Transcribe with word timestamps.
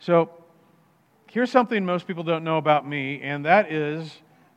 So, 0.00 0.30
here's 1.30 1.50
something 1.50 1.84
most 1.84 2.06
people 2.06 2.22
don't 2.22 2.42
know 2.42 2.56
about 2.56 2.88
me, 2.88 3.20
and 3.20 3.44
that 3.44 3.70
is 3.70 4.10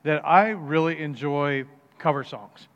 that 0.04 0.26
I 0.26 0.50
really 0.52 1.02
enjoy 1.02 1.66
cover 1.98 2.24
songs. 2.24 2.70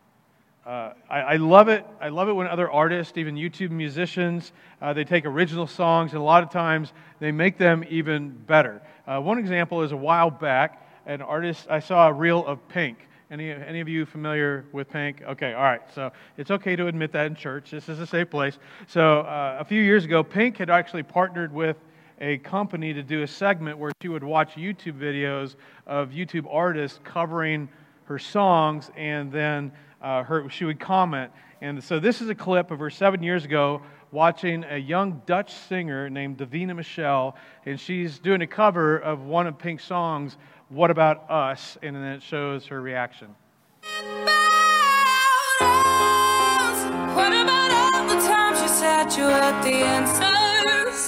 Uh, 0.66 0.92
I, 1.10 1.20
I, 1.20 1.36
love 1.38 1.70
it. 1.70 1.86
I 2.02 2.10
love 2.10 2.28
it 2.28 2.34
when 2.34 2.48
other 2.48 2.70
artists, 2.70 3.18
even 3.18 3.36
YouTube 3.36 3.72
musicians, 3.72 4.52
uh, 4.82 4.92
they 4.92 5.06
take 5.06 5.26
original 5.26 5.66
songs 5.66 6.12
and 6.12 6.20
a 6.20 6.26
lot 6.26 6.44
of 6.44 6.50
times 6.50 6.92
they 7.22 7.32
make 7.32 7.58
them 7.58 7.86
even 7.90 8.32
better. 8.32 8.82
Uh, 9.08 9.22
one 9.22 9.38
example 9.38 9.82
is 9.82 9.94
a 9.94 9.98
while 9.98 10.30
back, 10.30 10.86
an 11.06 11.22
artist 11.22 11.68
I 11.70 11.80
saw 11.80 12.10
a 12.10 12.14
reel 12.14 12.46
of 12.46 12.68
Pink. 12.68 12.98
Any, 13.32 13.50
any 13.50 13.80
of 13.80 13.88
you 13.88 14.06
familiar 14.06 14.66
with 14.74 14.90
Pink? 14.90 15.22
Okay, 15.26 15.54
all 15.54 15.64
right. 15.64 15.82
So 15.96 16.12
it's 16.36 16.52
okay 16.52 16.76
to 16.76 16.88
admit 16.88 17.14
that 17.14 17.28
in 17.28 17.36
church. 17.36 17.72
This 17.72 17.88
is 17.88 18.02
a 18.02 18.08
safe 18.08 18.30
place. 18.30 18.58
So 18.88 19.22
uh, 19.22 19.58
a 19.62 19.64
few 19.64 19.82
years 19.82 20.04
ago, 20.04 20.22
Pink 20.22 20.58
had 20.58 20.70
actually 20.70 21.04
partnered 21.04 21.54
with 21.54 21.78
a 22.20 22.38
company 22.40 22.94
to 22.94 23.04
do 23.04 23.24
a 23.24 23.28
segment 23.28 23.78
where 23.78 23.92
she 24.02 24.08
would 24.08 24.24
watch 24.24 24.56
YouTube 24.56 25.00
videos 25.00 25.56
of 25.86 26.10
YouTube 26.10 26.46
artists 26.50 27.00
covering 27.04 27.70
her 28.06 28.18
songs 28.18 28.90
and 28.96 29.32
then 29.32 29.72
uh, 30.02 30.24
her, 30.24 30.50
she 30.50 30.66
would 30.66 30.80
comment. 30.80 31.32
And 31.62 31.84
so 31.84 32.00
this 32.00 32.22
is 32.22 32.30
a 32.30 32.36
clip 32.36 32.72
of 32.72 32.80
her 32.80 32.90
seven 32.90 33.24
years 33.24 33.46
ago 33.46 33.82
watching 34.12 34.64
a 34.64 34.78
young 34.78 35.22
Dutch 35.26 35.54
singer 35.54 36.10
named 36.10 36.38
Davina 36.38 36.76
Michelle, 36.76 37.36
and 37.66 37.80
she's 37.80 38.20
doing 38.20 38.42
a 38.42 38.48
cover 38.48 38.98
of 38.98 39.24
one 39.24 39.48
of 39.48 39.58
Pink's 39.58 39.84
songs, 39.84 40.38
What 40.70 40.92
About 40.92 41.30
Us? 41.30 41.78
And 41.82 41.96
then 41.96 42.04
it 42.04 42.22
shows 42.22 42.66
her 42.68 42.82
reaction. 42.82 43.36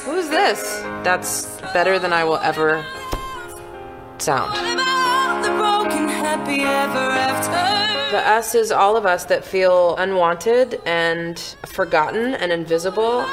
Who's 0.03 0.29
this? 0.29 0.79
That's 1.03 1.59
better 1.73 1.99
than 1.99 2.13
I 2.13 2.23
will 2.23 2.37
ever 2.37 2.85
sound. 4.17 4.53
The 8.11 8.17
us 8.17 8.55
is 8.55 8.71
all 8.71 8.97
of 8.97 9.05
us 9.05 9.25
that 9.25 9.45
feel 9.45 9.95
unwanted 9.97 10.81
and 10.85 11.37
forgotten 11.65 12.33
and 12.35 12.51
invisible. 12.51 13.25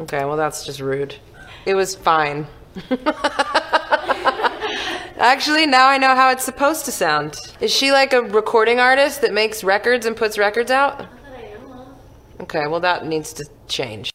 Okay, 0.00 0.24
well, 0.26 0.36
that's 0.36 0.66
just 0.66 0.80
rude. 0.80 1.16
It 1.64 1.74
was 1.74 1.94
fine. 1.94 2.46
Actually, 5.22 5.66
now 5.66 5.86
I 5.86 5.98
know 5.98 6.16
how 6.16 6.30
it's 6.30 6.42
supposed 6.42 6.84
to 6.86 6.90
sound. 6.90 7.38
Is 7.60 7.72
she 7.72 7.92
like 7.92 8.12
a 8.12 8.22
recording 8.22 8.80
artist 8.80 9.20
that 9.20 9.32
makes 9.32 9.62
records 9.62 10.04
and 10.04 10.16
puts 10.16 10.36
records 10.36 10.72
out? 10.72 11.06
Okay, 12.40 12.66
well, 12.66 12.80
that 12.80 13.06
needs 13.06 13.32
to 13.34 13.44
change. 13.68 14.10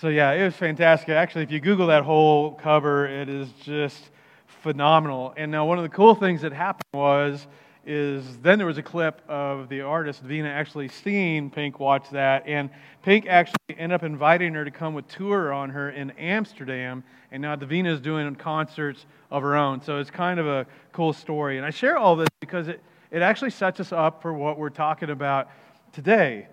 So, 0.00 0.08
yeah, 0.08 0.32
it 0.32 0.42
was 0.42 0.56
fantastic. 0.56 1.10
Actually, 1.10 1.42
if 1.42 1.50
you 1.50 1.60
Google 1.60 1.88
that 1.88 2.04
whole 2.04 2.52
cover, 2.52 3.06
it 3.06 3.28
is 3.28 3.50
just 3.62 4.02
phenomenal. 4.46 5.34
And 5.36 5.52
now, 5.52 5.66
one 5.66 5.76
of 5.76 5.82
the 5.82 5.90
cool 5.90 6.14
things 6.14 6.40
that 6.40 6.54
happened 6.54 6.88
was, 6.94 7.46
is 7.84 8.38
then 8.38 8.56
there 8.56 8.66
was 8.66 8.78
a 8.78 8.82
clip 8.82 9.20
of 9.28 9.68
the 9.68 9.82
artist 9.82 10.22
Vina 10.22 10.48
actually 10.48 10.88
seeing 10.88 11.50
Pink 11.50 11.78
watch 11.78 12.08
that, 12.12 12.46
and 12.46 12.70
Pink 13.02 13.26
actually 13.26 13.58
ended 13.76 13.92
up 13.92 14.04
inviting 14.04 14.54
her 14.54 14.64
to 14.64 14.70
come 14.70 14.94
with 14.94 15.06
tour 15.06 15.52
on 15.52 15.68
her 15.68 15.90
in 15.90 16.12
Amsterdam, 16.12 17.04
and 17.30 17.42
now 17.42 17.56
Davina 17.56 17.88
is 17.88 18.00
doing 18.00 18.34
concerts 18.36 19.06
of 19.30 19.42
her 19.42 19.56
own. 19.56 19.82
So 19.82 19.98
it's 19.98 20.10
kind 20.10 20.38
of 20.38 20.46
a 20.46 20.66
cool 20.92 21.12
story. 21.12 21.56
And 21.56 21.66
I 21.66 21.70
share 21.70 21.98
all 21.98 22.16
this 22.16 22.28
because 22.40 22.68
it, 22.68 22.80
it 23.10 23.22
actually 23.22 23.50
sets 23.50 23.80
us 23.80 23.92
up 23.92 24.22
for 24.22 24.32
what 24.32 24.58
we're 24.58 24.70
talking 24.70 25.10
about 25.10 25.50
today. 25.92 26.46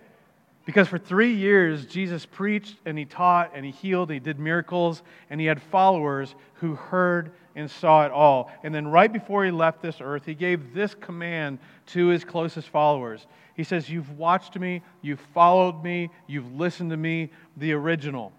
Because 0.65 0.87
for 0.87 0.97
three 0.97 1.33
years, 1.33 1.85
Jesus 1.85 2.25
preached 2.25 2.77
and 2.85 2.97
he 2.97 3.05
taught 3.05 3.51
and 3.53 3.65
he 3.65 3.71
healed, 3.71 4.09
and 4.09 4.15
he 4.15 4.19
did 4.19 4.39
miracles, 4.39 5.03
and 5.29 5.39
he 5.39 5.45
had 5.45 5.61
followers 5.61 6.35
who 6.55 6.75
heard 6.75 7.33
and 7.55 7.69
saw 7.69 8.05
it 8.05 8.11
all. 8.11 8.51
And 8.63 8.73
then, 8.73 8.87
right 8.87 9.11
before 9.11 9.45
he 9.45 9.51
left 9.51 9.81
this 9.81 9.97
earth, 10.01 10.25
he 10.25 10.33
gave 10.33 10.73
this 10.73 10.95
command 10.95 11.59
to 11.87 12.07
his 12.07 12.23
closest 12.23 12.69
followers. 12.69 13.27
He 13.55 13.63
says, 13.63 13.89
You've 13.89 14.17
watched 14.17 14.57
me, 14.57 14.81
you've 15.01 15.19
followed 15.33 15.83
me, 15.83 16.09
you've 16.27 16.55
listened 16.55 16.89
to 16.91 16.97
me, 16.97 17.29
the 17.57 17.73
original. 17.73 18.31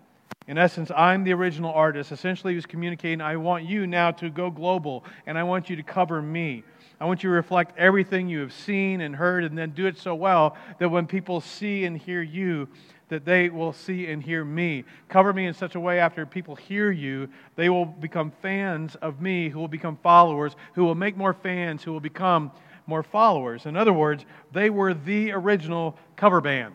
In 0.47 0.59
essence, 0.59 0.91
I'm 0.95 1.25
the 1.25 1.33
original 1.33 1.73
artist. 1.73 2.13
Essentially, 2.13 2.53
he 2.53 2.57
was 2.57 2.67
communicating, 2.67 3.23
I 3.23 3.37
want 3.37 3.65
you 3.65 3.87
now 3.87 4.11
to 4.13 4.29
go 4.29 4.51
global, 4.51 5.05
and 5.27 5.39
I 5.39 5.43
want 5.43 5.71
you 5.71 5.77
to 5.77 5.83
cover 5.83 6.21
me. 6.21 6.65
I 7.01 7.07
want 7.07 7.23
you 7.23 7.31
to 7.31 7.35
reflect 7.35 7.79
everything 7.79 8.29
you 8.29 8.41
have 8.41 8.53
seen 8.53 9.01
and 9.01 9.17
heard 9.17 9.45
and 9.45 9.57
then 9.57 9.71
do 9.71 9.87
it 9.87 9.97
so 9.97 10.15
well 10.15 10.57
that 10.79 10.91
when 10.91 11.07
people 11.07 11.41
see 11.41 11.85
and 11.87 11.97
hear 11.97 12.21
you, 12.21 12.69
that 13.09 13.25
they 13.25 13.49
will 13.49 13.73
see 13.73 14.07
and 14.07 14.23
hear 14.23 14.45
me. 14.45 14.85
Cover 15.09 15.33
me 15.33 15.47
in 15.47 15.55
such 15.55 15.75
a 15.75 15.81
way 15.81 15.99
after 15.99 16.27
people 16.27 16.57
hear 16.57 16.91
you, 16.91 17.29
they 17.57 17.69
will 17.69 17.87
become 17.87 18.33
fans 18.43 18.97
of 18.97 19.21
me, 19.21 19.49
who 19.49 19.59
will 19.59 19.69
become 19.69 19.97
followers, 20.03 20.57
who 20.75 20.85
will 20.85 20.95
make 20.95 21.17
more 21.17 21.35
fans, 21.35 21.83
who 21.83 21.93
will 21.93 22.01
become 22.01 22.51
more 22.87 23.03
followers. 23.03 23.67
In 23.67 23.77
other 23.77 23.93
words, 23.93 24.25
they 24.53 24.69
were 24.69 24.93
the 24.95 25.33
original 25.33 25.97
cover 26.17 26.41
band. 26.41 26.75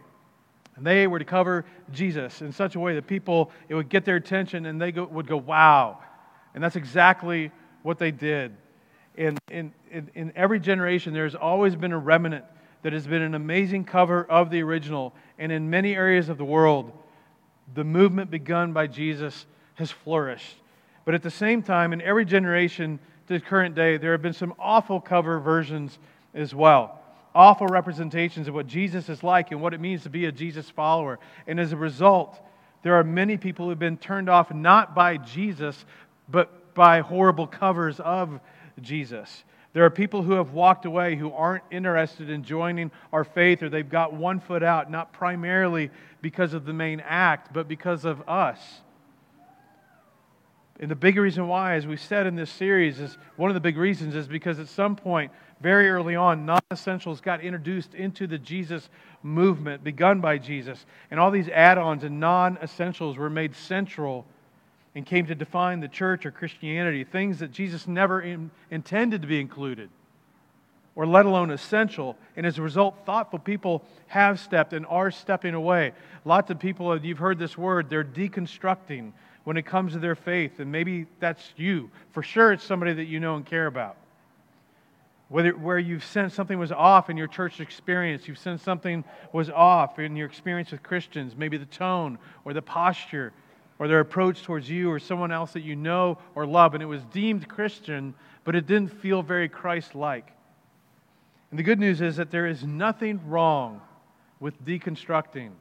And 0.80 0.88
they 0.88 1.06
were 1.06 1.20
to 1.20 1.26
cover 1.26 1.66
Jesus 1.92 2.42
in 2.42 2.52
such 2.52 2.74
a 2.74 2.80
way 2.80 2.96
that 2.96 3.06
people, 3.06 3.52
it 3.68 3.76
would 3.76 3.90
get 3.90 4.04
their 4.04 4.16
attention 4.16 4.66
and 4.66 4.82
they 4.82 4.92
go, 4.92 5.06
would 5.06 5.28
go, 5.28 5.38
wow. 5.38 6.00
And 6.56 6.64
that's 6.64 6.76
exactly 6.76 7.52
what 7.84 8.00
they 8.00 8.10
did 8.10 8.56
in, 9.20 9.38
in, 9.52 9.74
in, 9.92 10.10
in 10.16 10.34
every 10.34 10.62
generation, 10.62 11.14
there's 11.14 11.36
always 11.36 11.76
been 11.76 11.92
a 11.92 11.98
remnant 11.98 12.46
that 12.84 12.94
has 12.94 13.06
been 13.06 13.22
an 13.22 13.36
amazing 13.36 13.84
cover 13.84 14.24
of 14.24 14.50
the 14.50 14.64
original. 14.64 15.14
And 15.38 15.52
in 15.52 15.70
many 15.70 15.94
areas 15.94 16.30
of 16.30 16.38
the 16.38 16.46
world, 16.46 16.94
the 17.74 17.84
movement 17.84 18.32
begun 18.32 18.72
by 18.72 18.88
Jesus 18.88 19.46
has 19.76 19.92
flourished. 19.92 20.56
But 21.04 21.16
at 21.16 21.22
the 21.22 21.30
same 21.32 21.62
time, 21.62 21.92
in 21.92 22.02
every 22.02 22.24
generation 22.24 22.98
to 23.28 23.34
the 23.34 23.42
current 23.42 23.76
day, 23.76 23.98
there 23.98 24.14
have 24.14 24.22
been 24.22 24.32
some 24.32 24.54
awful 24.58 25.02
cover 25.02 25.40
versions 25.40 26.00
as 26.34 26.56
well. 26.56 26.99
Awful 27.36 27.68
representations 27.68 28.48
of 28.48 28.54
what 28.54 28.68
Jesus 28.68 29.10
is 29.10 29.24
like 29.24 29.52
and 29.52 29.62
what 29.62 29.74
it 29.74 29.80
means 29.80 30.04
to 30.04 30.10
be 30.10 30.26
a 30.26 30.32
Jesus 30.32 30.70
follower. 30.70 31.20
And 31.48 31.60
as 31.60 31.72
a 31.72 31.78
result, 31.78 32.40
there 32.82 32.96
are 32.96 33.04
many 33.04 33.38
people 33.38 33.66
who 33.66 33.70
have 33.70 33.80
been 33.80 33.98
turned 33.98 34.30
off 34.30 34.54
not 34.54 34.96
by 34.96 35.18
Jesus, 35.18 35.86
but 36.28 36.74
by 36.74 37.02
horrible 37.02 37.48
covers 37.48 38.00
of 38.00 38.40
Jesus. 38.82 39.44
There 39.74 39.86
are 39.86 39.90
people 39.92 40.24
who 40.24 40.34
have 40.34 40.52
walked 40.52 40.86
away 40.86 41.16
who 41.16 41.32
aren't 41.32 41.64
interested 41.70 42.30
in 42.30 42.44
joining 42.44 42.90
our 43.14 43.24
faith, 43.24 43.62
or 43.62 43.70
they've 43.70 43.88
got 43.88 44.14
one 44.14 44.40
foot 44.40 44.64
out, 44.64 44.90
not 44.90 45.14
primarily 45.14 45.92
because 46.22 46.54
of 46.54 46.66
the 46.66 46.74
main 46.74 47.02
act, 47.02 47.54
but 47.54 47.68
because 47.68 48.04
of 48.06 48.28
us. 48.28 48.60
And 50.80 50.90
the 50.90 50.96
big 50.96 51.18
reason 51.18 51.48
why, 51.48 51.76
as 51.76 51.86
we 51.86 51.98
said 51.98 52.26
in 52.26 52.36
this 52.36 52.50
series, 52.50 53.00
is 53.00 53.18
one 53.36 53.50
of 53.50 53.54
the 53.54 53.60
big 53.60 53.78
reasons 53.78 54.16
is 54.16 54.28
because 54.28 54.60
at 54.60 54.70
some 54.70 54.96
point, 54.96 55.32
very 55.62 55.90
early 55.90 56.16
on, 56.16 56.46
non 56.46 56.62
essentials 56.72 57.20
got 57.20 57.42
introduced 57.42 57.94
into 57.94 58.28
the 58.28 58.38
Jesus 58.38 58.90
movement 59.22 59.84
begun 59.84 60.22
by 60.22 60.38
Jesus. 60.38 60.86
And 61.12 61.20
all 61.20 61.32
these 61.32 61.50
add 61.50 61.78
ons 61.78 62.06
and 62.06 62.20
non 62.22 62.58
essentials 62.62 63.18
were 63.18 63.30
made 63.30 63.56
central 63.56 64.26
and 64.96 65.06
came 65.06 65.26
to 65.26 65.36
define 65.36 65.82
the 65.82 65.88
church 65.90 66.26
or 66.26 66.32
Christianity, 66.32 67.04
things 67.04 67.40
that 67.40 67.52
Jesus 67.52 67.88
never 67.88 68.22
in, 68.22 68.50
intended 68.72 69.22
to 69.22 69.28
be 69.28 69.40
included 69.40 69.90
or 70.96 71.06
let 71.06 71.26
alone 71.26 71.52
essential. 71.52 72.18
And 72.36 72.46
as 72.46 72.58
a 72.58 72.62
result, 72.62 73.06
thoughtful 73.06 73.40
people 73.40 73.84
have 74.08 74.40
stepped 74.40 74.74
and 74.74 74.86
are 74.86 75.12
stepping 75.12 75.54
away. 75.54 75.94
Lots 76.26 76.50
of 76.52 76.60
people, 76.60 76.98
you've 76.98 77.20
heard 77.20 77.38
this 77.38 77.58
word, 77.58 77.90
they're 77.90 78.04
deconstructing 78.04 79.12
when 79.44 79.58
it 79.58 79.66
comes 79.66 79.94
to 79.94 80.00
their 80.00 80.16
faith. 80.16 80.60
And 80.60 80.72
maybe 80.72 81.08
that's 81.20 81.54
you. 81.58 81.90
For 82.12 82.24
sure, 82.24 82.54
it's 82.54 82.64
somebody 82.64 82.94
that 82.94 83.06
you 83.06 83.20
know 83.20 83.36
and 83.36 83.46
care 83.46 83.68
about. 83.68 83.98
Whether, 85.30 85.52
where 85.52 85.78
you've 85.78 86.04
sensed 86.04 86.36
something 86.36 86.58
was 86.58 86.72
off 86.72 87.10
in 87.10 87.18
your 87.18 87.28
church 87.28 87.60
experience, 87.60 88.28
you've 88.28 88.40
sensed 88.40 88.66
something 88.66 89.04
was 89.32 89.50
off 89.50 90.00
in 90.00 90.16
your 90.16 90.28
experience 90.28 90.72
with 90.72 90.82
Christians, 90.82 91.36
maybe 91.36 91.58
the 91.58 91.66
tone 91.66 92.18
or 92.46 92.54
the 92.54 92.64
posture 92.64 93.32
or 93.78 93.88
their 93.88 94.00
approach 94.00 94.44
towards 94.44 94.70
you 94.70 94.92
or 94.92 95.00
someone 95.00 95.32
else 95.32 95.54
that 95.54 95.62
you 95.62 95.76
know 95.76 96.18
or 96.36 96.46
love, 96.46 96.74
and 96.74 96.82
it 96.84 96.88
was 96.88 97.04
deemed 97.06 97.48
Christian, 97.48 98.14
but 98.44 98.56
it 98.56 98.66
didn't 98.66 98.90
feel 99.02 99.22
very 99.22 99.48
Christ 99.48 99.94
like. 99.94 100.32
And 101.52 101.58
the 101.58 101.64
good 101.64 101.80
news 101.80 102.02
is 102.02 102.18
that 102.18 102.32
there 102.32 102.48
is 102.48 102.64
nothing 102.64 103.22
wrong 103.28 103.82
with 104.40 104.64
deconstructing 104.66 105.52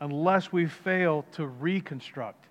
unless 0.00 0.52
we 0.52 0.66
fail 0.66 1.24
to 1.32 1.46
reconstruct, 1.46 2.46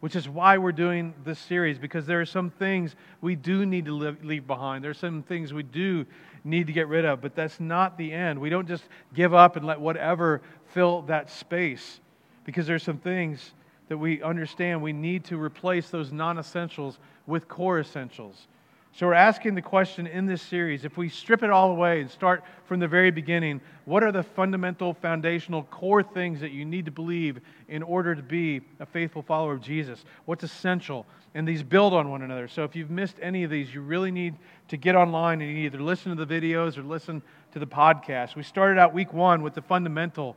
which 0.00 0.16
is 0.16 0.28
why 0.28 0.58
we're 0.58 0.72
doing 0.72 1.14
this 1.24 1.38
series, 1.38 1.78
because 1.78 2.06
there 2.06 2.20
are 2.20 2.26
some 2.26 2.50
things 2.50 2.96
we 3.20 3.34
do 3.34 3.64
need 3.64 3.86
to 3.86 3.92
leave 4.22 4.46
behind. 4.46 4.82
There 4.84 4.90
are 4.90 4.94
some 4.94 5.22
things 5.22 5.52
we 5.52 5.62
do 5.62 6.04
need 6.44 6.66
to 6.66 6.72
get 6.72 6.88
rid 6.88 7.04
of, 7.04 7.20
but 7.20 7.34
that's 7.34 7.60
not 7.60 7.96
the 7.96 8.12
end. 8.12 8.40
We 8.40 8.50
don't 8.50 8.68
just 8.68 8.84
give 9.14 9.32
up 9.32 9.56
and 9.56 9.66
let 9.66 9.80
whatever 9.80 10.42
fill 10.74 11.02
that 11.02 11.30
space, 11.30 12.00
because 12.44 12.66
there 12.66 12.76
are 12.76 12.80
some 12.80 12.98
things 12.98 13.52
that 13.88 13.98
we 13.98 14.22
understand 14.22 14.82
we 14.82 14.92
need 14.92 15.24
to 15.24 15.40
replace 15.40 15.90
those 15.90 16.12
non 16.12 16.38
essentials 16.38 16.98
with 17.26 17.48
core 17.48 17.78
essentials. 17.78 18.48
So 18.94 19.06
we're 19.06 19.14
asking 19.14 19.54
the 19.54 19.62
question 19.62 20.06
in 20.06 20.26
this 20.26 20.42
series 20.42 20.84
if 20.84 20.98
we 20.98 21.08
strip 21.08 21.42
it 21.42 21.48
all 21.48 21.70
away 21.70 22.02
and 22.02 22.10
start 22.10 22.44
from 22.66 22.78
the 22.78 22.86
very 22.86 23.10
beginning, 23.10 23.62
what 23.86 24.04
are 24.04 24.12
the 24.12 24.22
fundamental, 24.22 24.92
foundational, 24.92 25.62
core 25.64 26.02
things 26.02 26.40
that 26.40 26.50
you 26.50 26.66
need 26.66 26.84
to 26.84 26.90
believe 26.90 27.40
in 27.68 27.82
order 27.82 28.14
to 28.14 28.22
be 28.22 28.60
a 28.80 28.86
faithful 28.86 29.22
follower 29.22 29.54
of 29.54 29.62
Jesus? 29.62 30.04
What's 30.26 30.44
essential? 30.44 31.06
And 31.34 31.48
these 31.48 31.62
build 31.62 31.94
on 31.94 32.10
one 32.10 32.20
another. 32.20 32.48
So 32.48 32.64
if 32.64 32.76
you've 32.76 32.90
missed 32.90 33.16
any 33.22 33.44
of 33.44 33.50
these, 33.50 33.72
you 33.72 33.80
really 33.80 34.10
need 34.10 34.34
to 34.68 34.76
get 34.76 34.94
online 34.94 35.40
and 35.40 35.56
either 35.56 35.80
listen 35.80 36.14
to 36.14 36.24
the 36.26 36.40
videos 36.40 36.76
or 36.76 36.82
listen 36.82 37.22
to 37.52 37.58
the 37.58 37.66
podcast. 37.66 38.36
We 38.36 38.42
started 38.42 38.78
out 38.78 38.92
week 38.92 39.14
one 39.14 39.42
with 39.42 39.54
the 39.54 39.62
fundamental 39.62 40.36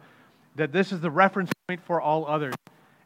that 0.56 0.72
this 0.72 0.94
is 0.94 1.02
the 1.02 1.12
reference 1.12 1.52
point 1.68 1.82
for 1.86 2.00
all 2.00 2.26
others, 2.26 2.54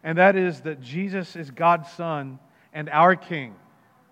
and 0.03 0.19
that 0.19 0.35
is 0.35 0.61
that 0.61 0.79
Jesus 0.79 1.35
is 1.35 1.49
God's 1.49 1.91
Son 1.91 2.37
and 2.71 2.87
our 2.91 3.15
King. 3.15 3.55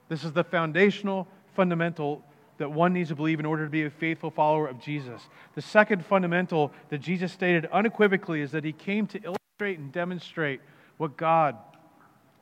This 0.09 0.23
is 0.23 0.31
the 0.31 0.43
foundational, 0.43 1.27
fundamental 1.55 2.23
that 2.57 2.71
one 2.71 2.93
needs 2.93 3.09
to 3.09 3.15
believe 3.15 3.39
in 3.39 3.45
order 3.45 3.65
to 3.65 3.69
be 3.69 3.83
a 3.83 3.89
faithful 3.89 4.31
follower 4.31 4.67
of 4.67 4.79
Jesus. 4.79 5.21
The 5.55 5.61
second 5.61 6.05
fundamental 6.05 6.71
that 6.89 6.99
Jesus 6.99 7.31
stated 7.31 7.67
unequivocally 7.67 8.41
is 8.41 8.51
that 8.51 8.63
he 8.63 8.71
came 8.71 9.05
to 9.07 9.19
illustrate 9.23 9.79
and 9.79 9.91
demonstrate 9.91 10.61
what 10.97 11.17
God 11.17 11.55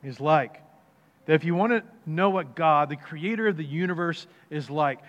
is 0.02 0.20
like. 0.20 0.62
That 1.26 1.34
if 1.34 1.44
you 1.44 1.54
want 1.54 1.72
to 1.72 1.82
know 2.06 2.30
what 2.30 2.54
God, 2.54 2.88
the 2.88 2.96
creator 2.96 3.48
of 3.48 3.56
the 3.56 3.64
universe, 3.64 4.26
is 4.48 4.70
like, 4.70 5.00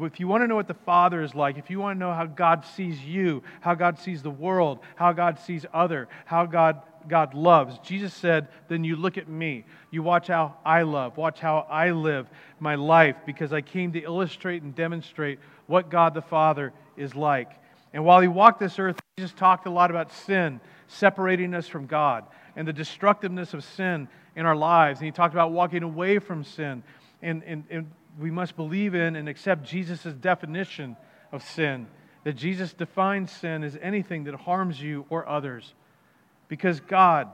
if 0.00 0.20
you 0.20 0.28
want 0.28 0.42
to 0.42 0.48
know 0.48 0.56
what 0.56 0.68
the 0.68 0.74
Father 0.74 1.22
is 1.22 1.34
like, 1.34 1.58
if 1.58 1.70
you 1.70 1.78
want 1.78 1.96
to 1.96 1.98
know 1.98 2.12
how 2.12 2.26
God 2.26 2.64
sees 2.64 3.00
you, 3.00 3.42
how 3.60 3.74
God 3.74 3.98
sees 3.98 4.22
the 4.22 4.30
world, 4.30 4.80
how 4.94 5.12
God 5.12 5.38
sees 5.38 5.64
other, 5.72 6.08
how 6.24 6.44
God 6.44 6.82
God 7.08 7.34
loves. 7.34 7.78
Jesus 7.78 8.12
said, 8.14 8.48
Then 8.68 8.84
you 8.84 8.96
look 8.96 9.18
at 9.18 9.28
me. 9.28 9.64
You 9.90 10.02
watch 10.02 10.28
how 10.28 10.56
I 10.64 10.82
love. 10.82 11.16
Watch 11.16 11.40
how 11.40 11.66
I 11.70 11.90
live 11.90 12.28
my 12.60 12.74
life 12.74 13.16
because 13.26 13.52
I 13.52 13.60
came 13.60 13.92
to 13.92 14.02
illustrate 14.02 14.62
and 14.62 14.74
demonstrate 14.74 15.38
what 15.66 15.90
God 15.90 16.14
the 16.14 16.22
Father 16.22 16.72
is 16.96 17.14
like. 17.14 17.50
And 17.92 18.04
while 18.04 18.20
he 18.20 18.28
walked 18.28 18.60
this 18.60 18.78
earth, 18.78 18.98
Jesus 19.16 19.32
talked 19.32 19.66
a 19.66 19.70
lot 19.70 19.90
about 19.90 20.12
sin 20.12 20.60
separating 20.88 21.54
us 21.54 21.66
from 21.66 21.86
God 21.86 22.24
and 22.54 22.66
the 22.66 22.72
destructiveness 22.72 23.54
of 23.54 23.64
sin 23.64 24.08
in 24.34 24.46
our 24.46 24.56
lives. 24.56 25.00
And 25.00 25.06
he 25.06 25.12
talked 25.12 25.34
about 25.34 25.52
walking 25.52 25.82
away 25.82 26.18
from 26.18 26.44
sin. 26.44 26.82
And, 27.22 27.42
and, 27.44 27.64
and 27.70 27.90
we 28.18 28.30
must 28.30 28.56
believe 28.56 28.94
in 28.94 29.16
and 29.16 29.28
accept 29.28 29.64
Jesus' 29.64 30.04
definition 30.04 30.96
of 31.32 31.42
sin. 31.42 31.86
That 32.24 32.34
Jesus 32.34 32.72
defines 32.72 33.30
sin 33.30 33.62
as 33.62 33.78
anything 33.80 34.24
that 34.24 34.34
harms 34.34 34.80
you 34.80 35.06
or 35.10 35.28
others 35.28 35.74
because 36.48 36.80
God 36.80 37.28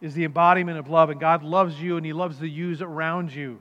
is 0.00 0.14
the 0.14 0.24
embodiment 0.24 0.78
of 0.78 0.88
love, 0.88 1.10
and 1.10 1.20
God 1.20 1.42
loves 1.42 1.80
you 1.80 1.96
and 1.96 2.06
He 2.06 2.12
loves 2.12 2.38
the 2.38 2.48
yous 2.48 2.80
around 2.80 3.32
you. 3.32 3.60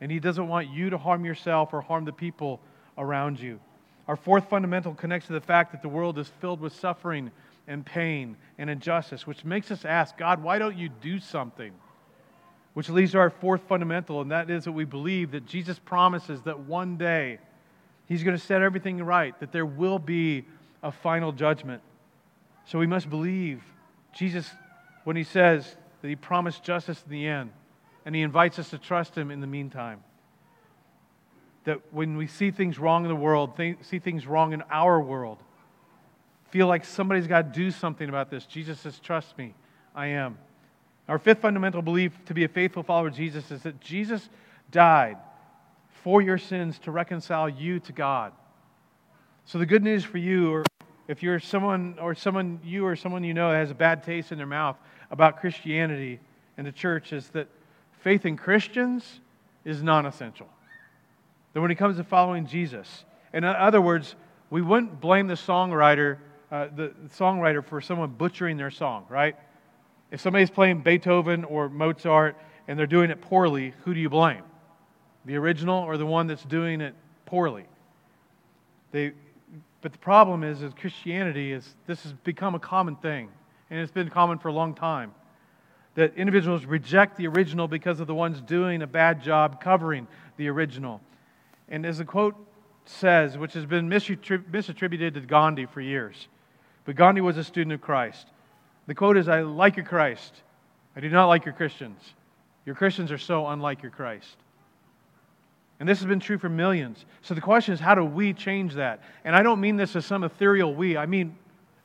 And 0.00 0.10
He 0.10 0.20
doesn't 0.20 0.48
want 0.48 0.68
you 0.68 0.90
to 0.90 0.98
harm 0.98 1.24
yourself 1.24 1.72
or 1.72 1.80
harm 1.80 2.04
the 2.04 2.12
people 2.12 2.60
around 2.98 3.40
you. 3.40 3.60
Our 4.08 4.16
fourth 4.16 4.48
fundamental 4.48 4.94
connects 4.94 5.28
to 5.28 5.32
the 5.32 5.40
fact 5.40 5.72
that 5.72 5.80
the 5.80 5.88
world 5.88 6.18
is 6.18 6.28
filled 6.40 6.60
with 6.60 6.74
suffering 6.74 7.30
and 7.68 7.86
pain 7.86 8.36
and 8.58 8.68
injustice, 8.68 9.26
which 9.26 9.44
makes 9.44 9.70
us 9.70 9.84
ask, 9.84 10.16
God, 10.16 10.42
why 10.42 10.58
don't 10.58 10.76
you 10.76 10.88
do 10.88 11.20
something? 11.20 11.72
Which 12.74 12.88
leads 12.88 13.12
to 13.12 13.18
our 13.18 13.30
fourth 13.30 13.62
fundamental, 13.68 14.20
and 14.20 14.30
that 14.30 14.50
is 14.50 14.64
that 14.64 14.72
we 14.72 14.84
believe 14.84 15.30
that 15.30 15.46
Jesus 15.46 15.78
promises 15.78 16.42
that 16.42 16.58
one 16.58 16.96
day 16.96 17.38
He's 18.06 18.24
going 18.24 18.36
to 18.36 18.44
set 18.44 18.60
everything 18.60 19.02
right, 19.02 19.38
that 19.40 19.52
there 19.52 19.64
will 19.64 19.98
be 19.98 20.44
a 20.82 20.90
final 20.92 21.32
judgment. 21.32 21.80
So 22.66 22.78
we 22.78 22.86
must 22.86 23.08
believe 23.08 23.62
Jesus, 24.12 24.50
when 25.04 25.16
he 25.16 25.24
says 25.24 25.76
that 26.00 26.08
he 26.08 26.16
promised 26.16 26.62
justice 26.62 27.02
in 27.04 27.10
the 27.10 27.26
end, 27.26 27.50
and 28.04 28.14
he 28.14 28.22
invites 28.22 28.58
us 28.58 28.70
to 28.70 28.78
trust 28.78 29.16
him 29.16 29.30
in 29.30 29.40
the 29.40 29.46
meantime. 29.46 30.02
That 31.64 31.80
when 31.92 32.16
we 32.16 32.26
see 32.26 32.50
things 32.50 32.78
wrong 32.78 33.04
in 33.04 33.08
the 33.08 33.16
world, 33.16 33.52
see 33.82 33.98
things 33.98 34.26
wrong 34.26 34.52
in 34.52 34.62
our 34.70 35.00
world, 35.00 35.38
feel 36.50 36.66
like 36.66 36.84
somebody's 36.84 37.26
got 37.26 37.54
to 37.54 37.60
do 37.60 37.70
something 37.70 38.08
about 38.08 38.30
this, 38.30 38.44
Jesus 38.44 38.80
says, 38.80 38.98
Trust 38.98 39.38
me, 39.38 39.54
I 39.94 40.08
am. 40.08 40.38
Our 41.08 41.18
fifth 41.18 41.40
fundamental 41.40 41.82
belief 41.82 42.12
to 42.26 42.34
be 42.34 42.44
a 42.44 42.48
faithful 42.48 42.82
follower 42.82 43.08
of 43.08 43.14
Jesus 43.14 43.50
is 43.50 43.62
that 43.62 43.80
Jesus 43.80 44.28
died 44.70 45.16
for 46.02 46.20
your 46.20 46.38
sins 46.38 46.78
to 46.80 46.90
reconcile 46.90 47.48
you 47.48 47.78
to 47.80 47.92
God. 47.92 48.32
So 49.44 49.58
the 49.58 49.66
good 49.66 49.82
news 49.82 50.04
for 50.04 50.18
you, 50.18 50.52
or 50.52 50.64
if 51.08 51.22
you're 51.22 51.40
someone 51.40 51.98
or 52.00 52.14
someone 52.14 52.60
you 52.64 52.86
or 52.86 52.96
someone 52.96 53.24
you 53.24 53.34
know 53.34 53.50
has 53.50 53.70
a 53.70 53.74
bad 53.74 54.02
taste 54.02 54.32
in 54.32 54.38
their 54.38 54.46
mouth 54.46 54.76
about 55.10 55.40
Christianity 55.40 56.20
and 56.56 56.66
the 56.66 56.72
church 56.72 57.12
is 57.12 57.28
that 57.30 57.48
faith 58.00 58.26
in 58.26 58.36
Christians 58.36 59.20
is 59.64 59.82
non 59.82 60.06
essential. 60.06 60.48
That 61.52 61.60
when 61.60 61.70
it 61.70 61.76
comes 61.76 61.96
to 61.96 62.04
following 62.04 62.46
Jesus, 62.46 63.04
in 63.32 63.44
other 63.44 63.80
words, 63.80 64.14
we 64.50 64.62
wouldn't 64.62 65.00
blame 65.00 65.26
the 65.26 65.34
songwriter, 65.34 66.18
uh, 66.50 66.68
the 66.74 66.92
songwriter 67.16 67.64
for 67.64 67.80
someone 67.80 68.10
butchering 68.10 68.56
their 68.56 68.70
song, 68.70 69.06
right? 69.08 69.36
If 70.10 70.20
somebody's 70.20 70.50
playing 70.50 70.82
Beethoven 70.82 71.44
or 71.44 71.68
Mozart 71.68 72.36
and 72.68 72.78
they're 72.78 72.86
doing 72.86 73.10
it 73.10 73.20
poorly, 73.20 73.74
who 73.84 73.94
do 73.94 74.00
you 74.00 74.10
blame? 74.10 74.42
The 75.24 75.36
original 75.36 75.82
or 75.82 75.96
the 75.96 76.06
one 76.06 76.26
that's 76.26 76.44
doing 76.44 76.80
it 76.80 76.94
poorly? 77.24 77.64
They, 78.90 79.12
but 79.82 79.92
the 79.92 79.98
problem 79.98 80.44
is, 80.44 80.62
is 80.62 80.72
Christianity 80.74 81.52
is 81.52 81.74
this 81.86 82.04
has 82.04 82.12
become 82.12 82.54
a 82.54 82.60
common 82.60 82.96
thing, 82.96 83.28
and 83.68 83.80
it's 83.80 83.92
been 83.92 84.08
common 84.08 84.38
for 84.38 84.48
a 84.48 84.52
long 84.52 84.74
time. 84.74 85.12
That 85.96 86.14
individuals 86.16 86.64
reject 86.64 87.18
the 87.18 87.26
original 87.26 87.68
because 87.68 88.00
of 88.00 88.06
the 88.06 88.14
ones 88.14 88.40
doing 88.40 88.80
a 88.80 88.86
bad 88.86 89.22
job 89.22 89.60
covering 89.60 90.06
the 90.38 90.48
original. 90.48 91.02
And 91.68 91.84
as 91.84 91.98
the 91.98 92.04
quote 92.04 92.34
says, 92.86 93.36
which 93.36 93.52
has 93.52 93.66
been 93.66 93.90
misattributed 93.90 95.14
to 95.14 95.20
Gandhi 95.20 95.66
for 95.66 95.80
years, 95.80 96.28
but 96.84 96.96
Gandhi 96.96 97.20
was 97.20 97.36
a 97.36 97.44
student 97.44 97.74
of 97.74 97.80
Christ. 97.80 98.28
The 98.86 98.94
quote 98.94 99.16
is 99.16 99.28
I 99.28 99.42
like 99.42 99.76
your 99.76 99.84
Christ. 99.84 100.42
I 100.96 101.00
do 101.00 101.08
not 101.08 101.26
like 101.26 101.44
your 101.44 101.54
Christians. 101.54 102.00
Your 102.64 102.74
Christians 102.74 103.10
are 103.10 103.18
so 103.18 103.46
unlike 103.48 103.82
your 103.82 103.90
Christ. 103.90 104.36
And 105.82 105.88
this 105.88 105.98
has 105.98 106.06
been 106.06 106.20
true 106.20 106.38
for 106.38 106.48
millions. 106.48 107.06
So 107.22 107.34
the 107.34 107.40
question 107.40 107.74
is, 107.74 107.80
how 107.80 107.96
do 107.96 108.04
we 108.04 108.32
change 108.34 108.74
that? 108.74 109.02
And 109.24 109.34
I 109.34 109.42
don't 109.42 109.60
mean 109.60 109.74
this 109.74 109.96
as 109.96 110.06
some 110.06 110.22
ethereal 110.22 110.72
we, 110.72 110.96
I 110.96 111.06
mean 111.06 111.36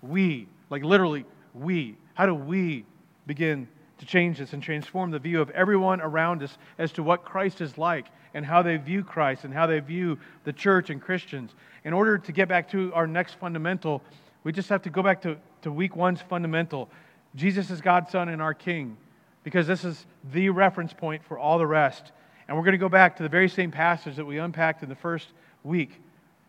we, 0.03 0.47
like 0.69 0.83
literally 0.83 1.25
we. 1.55 1.97
How 2.13 2.27
do 2.27 2.35
we 2.35 2.85
begin 3.25 3.67
to 3.97 4.05
change 4.05 4.37
this 4.37 4.53
and 4.53 4.61
transform 4.61 5.09
the 5.09 5.17
view 5.17 5.41
of 5.41 5.49
everyone 5.49 5.99
around 5.99 6.43
us 6.43 6.59
as 6.77 6.91
to 6.91 7.01
what 7.01 7.25
Christ 7.25 7.59
is 7.59 7.75
like 7.79 8.05
and 8.35 8.45
how 8.45 8.61
they 8.61 8.77
view 8.77 9.03
Christ 9.03 9.45
and 9.45 9.51
how 9.51 9.65
they 9.65 9.79
view 9.79 10.19
the 10.43 10.53
church 10.53 10.91
and 10.91 11.01
Christians? 11.01 11.55
In 11.83 11.91
order 11.91 12.19
to 12.19 12.31
get 12.31 12.47
back 12.47 12.69
to 12.73 12.93
our 12.93 13.07
next 13.07 13.39
fundamental, 13.39 14.03
we 14.43 14.51
just 14.51 14.69
have 14.69 14.83
to 14.83 14.91
go 14.91 15.01
back 15.01 15.23
to, 15.23 15.37
to 15.63 15.71
week 15.71 15.95
one's 15.95 16.21
fundamental. 16.21 16.87
Jesus 17.33 17.71
is 17.71 17.81
God's 17.81 18.11
Son 18.11 18.29
and 18.29 18.43
our 18.43 18.53
King, 18.53 18.95
because 19.43 19.65
this 19.65 19.83
is 19.83 20.05
the 20.33 20.51
reference 20.51 20.93
point 20.93 21.23
for 21.23 21.39
all 21.39 21.57
the 21.57 21.65
rest. 21.65 22.11
And 22.47 22.55
we're 22.55 22.63
going 22.63 22.73
to 22.73 22.77
go 22.77 22.89
back 22.89 23.17
to 23.17 23.23
the 23.23 23.29
very 23.29 23.49
same 23.49 23.71
passage 23.71 24.15
that 24.15 24.25
we 24.25 24.37
unpacked 24.37 24.81
in 24.81 24.89
the 24.89 24.95
first 24.95 25.27
week 25.63 25.91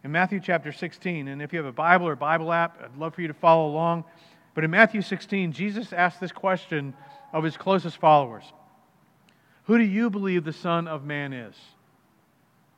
in 0.04 0.12
Matthew 0.12 0.40
chapter 0.40 0.70
16. 0.70 1.28
And 1.28 1.42
if 1.42 1.52
you 1.52 1.58
have 1.58 1.66
a 1.66 1.72
Bible 1.72 2.06
or 2.06 2.14
Bible 2.14 2.52
app, 2.52 2.80
I'd 2.82 2.96
love 2.96 3.14
for 3.14 3.22
you 3.22 3.28
to 3.28 3.34
follow 3.34 3.68
along. 3.68 4.04
But 4.54 4.64
in 4.64 4.70
Matthew 4.70 5.02
16, 5.02 5.52
Jesus 5.52 5.92
asked 5.92 6.20
this 6.20 6.32
question 6.32 6.94
of 7.32 7.42
his 7.42 7.56
closest 7.56 7.96
followers 7.96 8.44
Who 9.64 9.76
do 9.76 9.84
you 9.84 10.08
believe 10.08 10.44
the 10.44 10.52
Son 10.52 10.86
of 10.86 11.04
Man 11.04 11.32
is? 11.32 11.56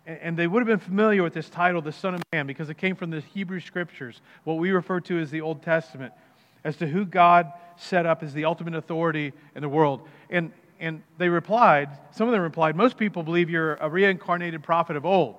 And 0.06 0.36
they 0.36 0.46
would 0.46 0.60
have 0.60 0.66
been 0.66 0.78
familiar 0.78 1.22
with 1.22 1.34
this 1.34 1.50
title, 1.50 1.82
the 1.82 1.92
Son 1.92 2.14
of 2.14 2.22
Man, 2.32 2.46
because 2.46 2.70
it 2.70 2.78
came 2.78 2.96
from 2.96 3.10
the 3.10 3.20
Hebrew 3.20 3.60
Scriptures, 3.60 4.22
what 4.44 4.54
we 4.54 4.70
refer 4.70 4.98
to 5.00 5.18
as 5.20 5.30
the 5.30 5.42
Old 5.42 5.62
Testament, 5.62 6.14
as 6.64 6.76
to 6.78 6.86
who 6.86 7.04
God 7.04 7.52
set 7.76 8.06
up 8.06 8.22
as 8.22 8.32
the 8.32 8.46
ultimate 8.46 8.74
authority 8.74 9.32
in 9.54 9.62
the 9.62 9.68
world. 9.68 10.08
And 10.30 10.52
and 10.80 11.02
they 11.18 11.28
replied, 11.28 11.90
some 12.10 12.26
of 12.26 12.32
them 12.32 12.40
replied, 12.40 12.74
most 12.74 12.96
people 12.96 13.22
believe 13.22 13.50
you're 13.50 13.74
a 13.74 13.88
reincarnated 13.88 14.62
prophet 14.62 14.96
of 14.96 15.04
old. 15.04 15.36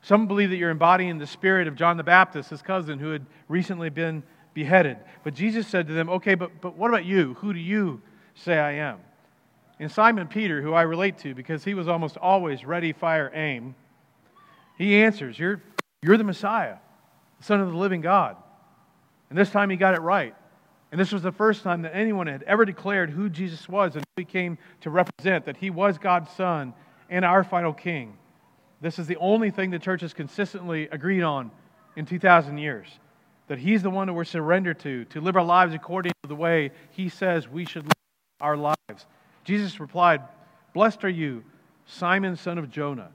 Some 0.00 0.26
believe 0.26 0.50
that 0.50 0.56
you're 0.56 0.70
embodying 0.70 1.18
the 1.18 1.26
spirit 1.26 1.68
of 1.68 1.76
John 1.76 1.96
the 1.96 2.02
Baptist, 2.02 2.50
his 2.50 2.62
cousin, 2.62 2.98
who 2.98 3.10
had 3.10 3.24
recently 3.48 3.90
been 3.90 4.22
beheaded. 4.54 4.96
But 5.22 5.34
Jesus 5.34 5.68
said 5.68 5.86
to 5.86 5.92
them, 5.92 6.08
Okay, 6.08 6.34
but, 6.34 6.60
but 6.60 6.76
what 6.76 6.88
about 6.88 7.04
you? 7.04 7.34
Who 7.34 7.52
do 7.52 7.60
you 7.60 8.00
say 8.34 8.58
I 8.58 8.72
am? 8.72 8.98
And 9.78 9.90
Simon 9.90 10.26
Peter, 10.26 10.62
who 10.62 10.72
I 10.72 10.82
relate 10.82 11.18
to 11.18 11.34
because 11.34 11.64
he 11.64 11.74
was 11.74 11.86
almost 11.86 12.16
always 12.16 12.64
ready, 12.64 12.92
fire, 12.92 13.30
aim, 13.34 13.74
he 14.78 14.96
answers, 14.96 15.38
You're, 15.38 15.62
you're 16.02 16.16
the 16.16 16.24
Messiah, 16.24 16.76
the 17.38 17.44
Son 17.44 17.60
of 17.60 17.70
the 17.70 17.76
living 17.76 18.00
God. 18.00 18.36
And 19.28 19.38
this 19.38 19.50
time 19.50 19.70
he 19.70 19.76
got 19.76 19.94
it 19.94 20.00
right. 20.00 20.34
And 20.92 21.00
this 21.00 21.10
was 21.10 21.22
the 21.22 21.32
first 21.32 21.62
time 21.62 21.82
that 21.82 21.96
anyone 21.96 22.26
had 22.26 22.42
ever 22.42 22.66
declared 22.66 23.08
who 23.08 23.30
Jesus 23.30 23.66
was 23.66 23.96
and 23.96 24.04
who 24.04 24.20
he 24.20 24.24
came 24.26 24.58
to 24.82 24.90
represent, 24.90 25.46
that 25.46 25.56
he 25.56 25.70
was 25.70 25.96
God's 25.96 26.30
Son 26.32 26.74
and 27.08 27.24
our 27.24 27.42
final 27.42 27.72
King. 27.72 28.18
This 28.82 28.98
is 28.98 29.06
the 29.06 29.16
only 29.16 29.50
thing 29.50 29.70
the 29.70 29.78
church 29.78 30.02
has 30.02 30.12
consistently 30.12 30.88
agreed 30.92 31.22
on 31.22 31.50
in 31.96 32.04
2,000 32.04 32.58
years. 32.58 32.86
That 33.48 33.58
he's 33.58 33.82
the 33.82 33.88
one 33.88 34.06
that 34.06 34.12
we're 34.12 34.24
surrendered 34.24 34.80
to, 34.80 35.06
to 35.06 35.20
live 35.22 35.34
our 35.34 35.44
lives 35.44 35.72
according 35.72 36.12
to 36.22 36.28
the 36.28 36.36
way 36.36 36.72
he 36.90 37.08
says 37.08 37.48
we 37.48 37.64
should 37.64 37.84
live 37.84 37.92
our 38.40 38.56
lives. 38.56 39.06
Jesus 39.44 39.80
replied, 39.80 40.20
Blessed 40.74 41.04
are 41.04 41.08
you, 41.08 41.42
Simon, 41.86 42.36
son 42.36 42.58
of 42.58 42.70
Jonah, 42.70 43.10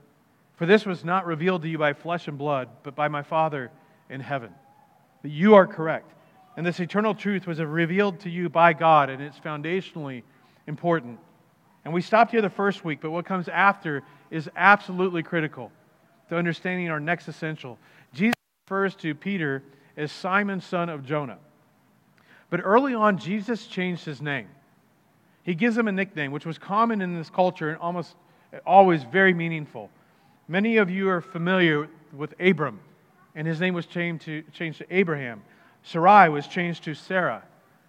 for 0.56 0.66
this 0.66 0.84
was 0.84 1.04
not 1.04 1.26
revealed 1.26 1.62
to 1.62 1.68
you 1.68 1.78
by 1.78 1.92
flesh 1.92 2.26
and 2.26 2.36
blood, 2.38 2.68
but 2.82 2.96
by 2.96 3.06
my 3.06 3.22
Father 3.22 3.70
in 4.10 4.20
heaven. 4.20 4.50
That 5.22 5.30
you 5.30 5.54
are 5.54 5.66
correct. 5.66 6.12
And 6.58 6.66
this 6.66 6.80
eternal 6.80 7.14
truth 7.14 7.46
was 7.46 7.60
revealed 7.60 8.18
to 8.22 8.28
you 8.28 8.48
by 8.48 8.72
God, 8.72 9.10
and 9.10 9.22
it's 9.22 9.38
foundationally 9.38 10.24
important. 10.66 11.20
And 11.84 11.94
we 11.94 12.02
stopped 12.02 12.32
here 12.32 12.42
the 12.42 12.50
first 12.50 12.84
week, 12.84 12.98
but 13.00 13.12
what 13.12 13.24
comes 13.24 13.46
after 13.46 14.02
is 14.32 14.50
absolutely 14.56 15.22
critical 15.22 15.70
to 16.28 16.36
understanding 16.36 16.90
our 16.90 16.98
next 16.98 17.28
essential. 17.28 17.78
Jesus 18.12 18.34
refers 18.66 18.96
to 18.96 19.14
Peter 19.14 19.62
as 19.96 20.10
Simon, 20.10 20.60
son 20.60 20.88
of 20.88 21.06
Jonah. 21.06 21.38
But 22.50 22.62
early 22.64 22.92
on, 22.92 23.18
Jesus 23.18 23.68
changed 23.68 24.04
his 24.04 24.20
name. 24.20 24.48
He 25.44 25.54
gives 25.54 25.78
him 25.78 25.86
a 25.86 25.92
nickname, 25.92 26.32
which 26.32 26.44
was 26.44 26.58
common 26.58 27.02
in 27.02 27.14
this 27.14 27.30
culture 27.30 27.68
and 27.68 27.78
almost 27.78 28.16
always 28.66 29.04
very 29.04 29.32
meaningful. 29.32 29.90
Many 30.48 30.78
of 30.78 30.90
you 30.90 31.08
are 31.08 31.20
familiar 31.20 31.88
with 32.12 32.34
Abram, 32.40 32.80
and 33.36 33.46
his 33.46 33.60
name 33.60 33.74
was 33.74 33.86
changed 33.86 34.24
to, 34.24 34.42
changed 34.52 34.78
to 34.78 34.86
Abraham. 34.90 35.40
Sarai 35.88 36.28
was 36.28 36.46
changed 36.46 36.84
to 36.84 36.92
Sarah. 36.92 37.42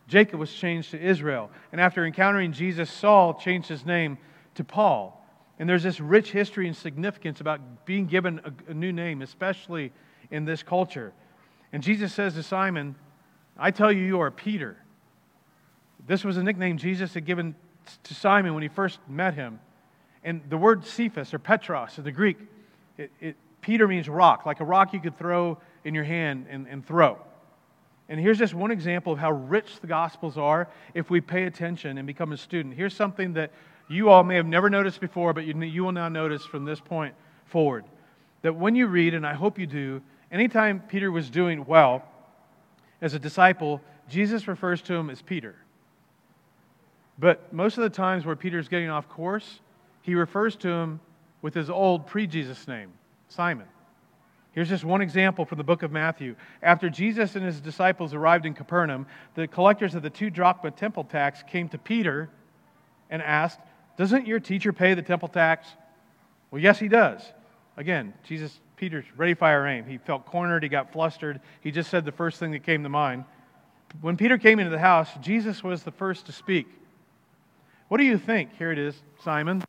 Jacob 0.07 0.39
was 0.39 0.53
changed 0.53 0.91
to 0.91 1.01
Israel. 1.01 1.51
And 1.73 1.81
after 1.81 2.05
encountering 2.05 2.53
Jesus, 2.53 2.89
Saul 2.89 3.33
changed 3.33 3.67
his 3.67 3.85
name 3.85 4.17
to 4.55 4.63
Paul. 4.63 5.21
And 5.59 5.67
there's 5.67 5.83
this 5.83 5.99
rich 5.99 6.31
history 6.31 6.67
and 6.67 6.75
significance 6.75 7.41
about 7.41 7.59
being 7.85 8.05
given 8.05 8.39
a, 8.45 8.71
a 8.71 8.73
new 8.73 8.93
name, 8.93 9.21
especially 9.21 9.91
in 10.31 10.45
this 10.45 10.63
culture. 10.63 11.11
And 11.73 11.83
Jesus 11.83 12.13
says 12.13 12.35
to 12.35 12.43
Simon, 12.43 12.95
I 13.57 13.71
tell 13.71 13.91
you, 13.91 14.01
you 14.01 14.21
are 14.21 14.31
Peter. 14.31 14.77
This 16.07 16.23
was 16.23 16.37
a 16.37 16.43
nickname 16.43 16.77
Jesus 16.77 17.13
had 17.13 17.25
given 17.25 17.53
to 18.03 18.13
Simon 18.13 18.53
when 18.53 18.63
he 18.63 18.69
first 18.69 18.99
met 19.09 19.33
him. 19.33 19.59
And 20.23 20.41
the 20.49 20.57
word 20.57 20.85
Cephas 20.85 21.33
or 21.33 21.39
Petros 21.39 21.97
in 21.97 22.05
the 22.05 22.13
Greek, 22.13 22.37
it, 22.97 23.11
it, 23.19 23.35
Peter 23.59 23.89
means 23.89 24.07
rock, 24.07 24.45
like 24.45 24.61
a 24.61 24.65
rock 24.65 24.93
you 24.93 25.01
could 25.01 25.17
throw 25.17 25.57
in 25.83 25.93
your 25.93 26.05
hand 26.05 26.45
and, 26.49 26.65
and 26.65 26.87
throw. 26.87 27.17
And 28.09 28.19
here's 28.19 28.39
just 28.39 28.55
one 28.55 28.71
example 28.71 29.13
of 29.13 29.19
how 29.19 29.31
rich 29.31 29.79
the 29.79 29.87
Gospels 29.87 30.37
are 30.37 30.67
if 30.95 31.11
we 31.11 31.21
pay 31.21 31.43
attention 31.43 31.99
and 31.99 32.07
become 32.07 32.31
a 32.31 32.37
student. 32.37 32.73
Here's 32.73 32.95
something 32.95 33.33
that 33.33 33.51
you 33.87 34.09
all 34.09 34.23
may 34.23 34.35
have 34.35 34.47
never 34.47 34.69
noticed 34.69 34.99
before, 34.99 35.31
but 35.31 35.45
you, 35.45 35.59
you 35.61 35.83
will 35.83 35.91
now 35.91 36.09
notice 36.09 36.43
from 36.43 36.65
this 36.65 36.79
point 36.79 37.13
forward. 37.45 37.85
That 38.41 38.55
when 38.55 38.75
you 38.75 38.87
read, 38.87 39.13
and 39.13 39.25
I 39.25 39.33
hope 39.33 39.59
you 39.59 39.67
do, 39.67 40.01
anytime 40.31 40.79
Peter 40.81 41.11
was 41.11 41.29
doing 41.29 41.65
well 41.65 42.03
as 42.99 43.13
a 43.13 43.19
disciple, 43.19 43.79
Jesus 44.09 44.47
refers 44.47 44.81
to 44.83 44.95
him 44.95 45.11
as 45.11 45.21
Peter. 45.21 45.55
But 47.19 47.53
most 47.53 47.77
of 47.77 47.83
the 47.83 47.89
times 47.89 48.25
where 48.25 48.35
Peter's 48.35 48.67
getting 48.67 48.89
off 48.89 49.07
course, 49.07 49.59
he 50.01 50.15
refers 50.15 50.55
to 50.57 50.69
him 50.69 50.99
with 51.41 51.53
his 51.53 51.69
old 51.69 52.07
pre 52.07 52.25
Jesus 52.25 52.67
name, 52.67 52.91
Simon. 53.27 53.67
Here's 54.51 54.69
just 54.69 54.83
one 54.83 55.01
example 55.01 55.45
from 55.45 55.57
the 55.57 55.63
book 55.63 55.83
of 55.83 55.91
Matthew. 55.91 56.35
After 56.61 56.89
Jesus 56.89 57.35
and 57.35 57.45
his 57.45 57.61
disciples 57.61 58.13
arrived 58.13 58.45
in 58.45 58.53
Capernaum, 58.53 59.05
the 59.35 59.47
collectors 59.47 59.93
of 59.93 60.01
the 60.01 60.09
two 60.09 60.29
drachma 60.29 60.71
temple 60.71 61.03
tax 61.03 61.43
came 61.43 61.69
to 61.69 61.77
Peter 61.77 62.29
and 63.09 63.21
asked, 63.21 63.59
Doesn't 63.97 64.25
your 64.25 64.39
teacher 64.39 64.73
pay 64.73 64.95
the 64.95 65.01
temple 65.01 65.27
tax? 65.27 65.67
Well, 66.51 66.61
yes, 66.61 66.79
he 66.79 66.87
does. 66.87 67.21
Again, 67.77 68.13
Jesus, 68.23 68.59
Peter's 68.75 69.05
ready, 69.15 69.35
fire, 69.35 69.67
aim. 69.67 69.85
He 69.85 69.97
felt 69.97 70.25
cornered, 70.25 70.63
he 70.63 70.69
got 70.69 70.91
flustered. 70.91 71.39
He 71.61 71.71
just 71.71 71.89
said 71.91 72.03
the 72.03 72.11
first 72.11 72.39
thing 72.39 72.51
that 72.51 72.63
came 72.63 72.81
to 72.83 72.89
mind. 72.89 73.25
When 74.01 74.17
Peter 74.17 74.37
came 74.37 74.59
into 74.59 74.71
the 74.71 74.79
house, 74.79 75.09
Jesus 75.21 75.63
was 75.63 75.83
the 75.83 75.91
first 75.91 76.25
to 76.25 76.31
speak. 76.31 76.67
What 77.87 77.97
do 77.97 78.03
you 78.03 78.17
think? 78.17 78.55
Here 78.57 78.71
it 78.71 78.77
is, 78.77 78.95
Simon. 79.23 79.63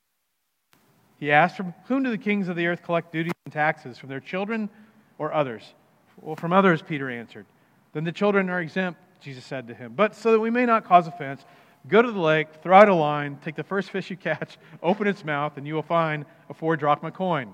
He 1.20 1.30
asked, 1.30 1.56
From 1.56 1.74
whom 1.84 2.02
do 2.02 2.10
the 2.10 2.18
kings 2.18 2.48
of 2.48 2.56
the 2.56 2.66
earth 2.66 2.82
collect 2.82 3.12
duties 3.12 3.32
and 3.44 3.52
taxes? 3.52 3.98
From 3.98 4.08
their 4.08 4.20
children 4.20 4.70
or 5.18 5.32
others? 5.32 5.74
Well, 6.20 6.34
from 6.34 6.52
others, 6.52 6.82
Peter 6.82 7.10
answered. 7.10 7.46
Then 7.92 8.04
the 8.04 8.12
children 8.12 8.48
are 8.48 8.60
exempt, 8.60 8.98
Jesus 9.20 9.44
said 9.44 9.68
to 9.68 9.74
him. 9.74 9.92
But 9.94 10.16
so 10.16 10.32
that 10.32 10.40
we 10.40 10.50
may 10.50 10.64
not 10.64 10.84
cause 10.84 11.06
offense, 11.06 11.44
go 11.88 12.00
to 12.00 12.10
the 12.10 12.18
lake, 12.20 12.48
throw 12.62 12.78
out 12.78 12.88
a 12.88 12.94
line, 12.94 13.38
take 13.44 13.54
the 13.54 13.62
first 13.62 13.90
fish 13.90 14.10
you 14.10 14.16
catch, 14.16 14.58
open 14.82 15.06
its 15.06 15.24
mouth, 15.24 15.56
and 15.56 15.66
you 15.66 15.74
will 15.74 15.82
find 15.82 16.24
a 16.48 16.54
four 16.54 16.76
drachma 16.76 17.10
coin. 17.10 17.52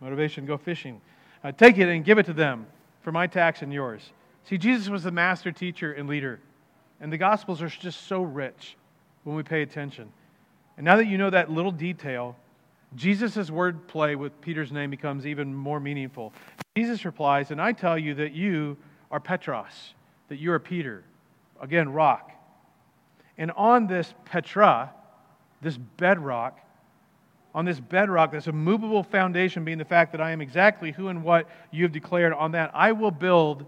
Motivation 0.00 0.46
go 0.46 0.56
fishing. 0.56 1.00
Uh, 1.42 1.52
take 1.52 1.78
it 1.78 1.88
and 1.88 2.04
give 2.04 2.18
it 2.18 2.26
to 2.26 2.32
them 2.32 2.66
for 3.02 3.10
my 3.10 3.26
tax 3.26 3.62
and 3.62 3.72
yours. 3.72 4.12
See, 4.44 4.56
Jesus 4.56 4.88
was 4.88 5.02
the 5.02 5.10
master 5.10 5.50
teacher 5.50 5.92
and 5.92 6.08
leader. 6.08 6.40
And 7.00 7.12
the 7.12 7.18
Gospels 7.18 7.60
are 7.62 7.68
just 7.68 8.06
so 8.06 8.22
rich 8.22 8.76
when 9.24 9.34
we 9.34 9.42
pay 9.42 9.62
attention. 9.62 10.12
And 10.76 10.84
now 10.84 10.96
that 10.96 11.06
you 11.06 11.18
know 11.18 11.30
that 11.30 11.50
little 11.50 11.72
detail, 11.72 12.36
Jesus' 12.96 13.50
wordplay 13.50 14.16
with 14.16 14.40
Peter's 14.40 14.72
name 14.72 14.90
becomes 14.90 15.26
even 15.26 15.54
more 15.54 15.78
meaningful. 15.78 16.32
Jesus 16.76 17.04
replies, 17.04 17.50
And 17.50 17.60
I 17.60 17.72
tell 17.72 17.98
you 17.98 18.14
that 18.14 18.32
you 18.32 18.76
are 19.10 19.20
Petros, 19.20 19.94
that 20.28 20.38
you 20.38 20.52
are 20.52 20.58
Peter. 20.58 21.04
Again, 21.60 21.92
rock. 21.92 22.32
And 23.38 23.50
on 23.52 23.86
this 23.86 24.12
Petra, 24.24 24.92
this 25.62 25.76
bedrock, 25.76 26.58
on 27.54 27.64
this 27.64 27.80
bedrock, 27.80 28.32
this 28.32 28.46
immovable 28.46 29.02
foundation 29.02 29.64
being 29.64 29.78
the 29.78 29.84
fact 29.84 30.12
that 30.12 30.20
I 30.20 30.30
am 30.30 30.40
exactly 30.40 30.92
who 30.92 31.08
and 31.08 31.22
what 31.22 31.48
you 31.70 31.84
have 31.84 31.92
declared, 31.92 32.32
on 32.32 32.52
that 32.52 32.70
I 32.74 32.92
will 32.92 33.10
build 33.10 33.66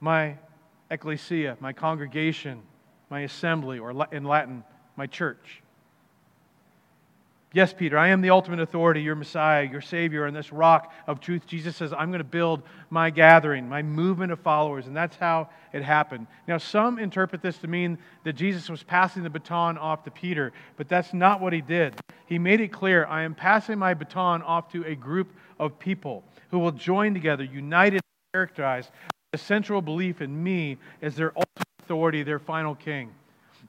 my 0.00 0.36
ecclesia, 0.90 1.56
my 1.60 1.72
congregation, 1.72 2.62
my 3.10 3.20
assembly, 3.20 3.78
or 3.78 4.06
in 4.12 4.24
Latin, 4.24 4.64
my 4.96 5.06
church. 5.06 5.62
Yes, 7.52 7.72
Peter, 7.72 7.98
I 7.98 8.08
am 8.08 8.20
the 8.20 8.30
ultimate 8.30 8.60
authority, 8.60 9.02
your 9.02 9.16
Messiah, 9.16 9.64
your 9.64 9.80
Savior, 9.80 10.26
and 10.26 10.36
this 10.36 10.52
rock 10.52 10.92
of 11.08 11.18
truth. 11.18 11.46
Jesus 11.48 11.74
says, 11.74 11.92
I'm 11.92 12.10
going 12.10 12.18
to 12.18 12.24
build 12.24 12.62
my 12.90 13.10
gathering, 13.10 13.68
my 13.68 13.82
movement 13.82 14.30
of 14.30 14.38
followers. 14.38 14.86
And 14.86 14.96
that's 14.96 15.16
how 15.16 15.48
it 15.72 15.82
happened. 15.82 16.28
Now, 16.46 16.58
some 16.58 17.00
interpret 17.00 17.42
this 17.42 17.58
to 17.58 17.66
mean 17.66 17.98
that 18.22 18.34
Jesus 18.34 18.68
was 18.68 18.84
passing 18.84 19.24
the 19.24 19.30
baton 19.30 19.78
off 19.78 20.04
to 20.04 20.12
Peter, 20.12 20.52
but 20.76 20.88
that's 20.88 21.12
not 21.12 21.40
what 21.40 21.52
he 21.52 21.60
did. 21.60 21.96
He 22.26 22.38
made 22.38 22.60
it 22.60 22.68
clear 22.68 23.04
I 23.06 23.24
am 23.24 23.34
passing 23.34 23.80
my 23.80 23.94
baton 23.94 24.42
off 24.42 24.70
to 24.70 24.84
a 24.84 24.94
group 24.94 25.32
of 25.58 25.76
people 25.76 26.22
who 26.52 26.60
will 26.60 26.70
join 26.70 27.14
together, 27.14 27.42
united, 27.42 27.94
and 27.94 28.32
characterized, 28.32 28.90
the 29.32 29.38
central 29.38 29.82
belief 29.82 30.20
in 30.20 30.40
me 30.40 30.78
as 31.02 31.16
their 31.16 31.30
ultimate 31.30 31.66
authority, 31.82 32.22
their 32.22 32.38
final 32.38 32.76
king. 32.76 33.10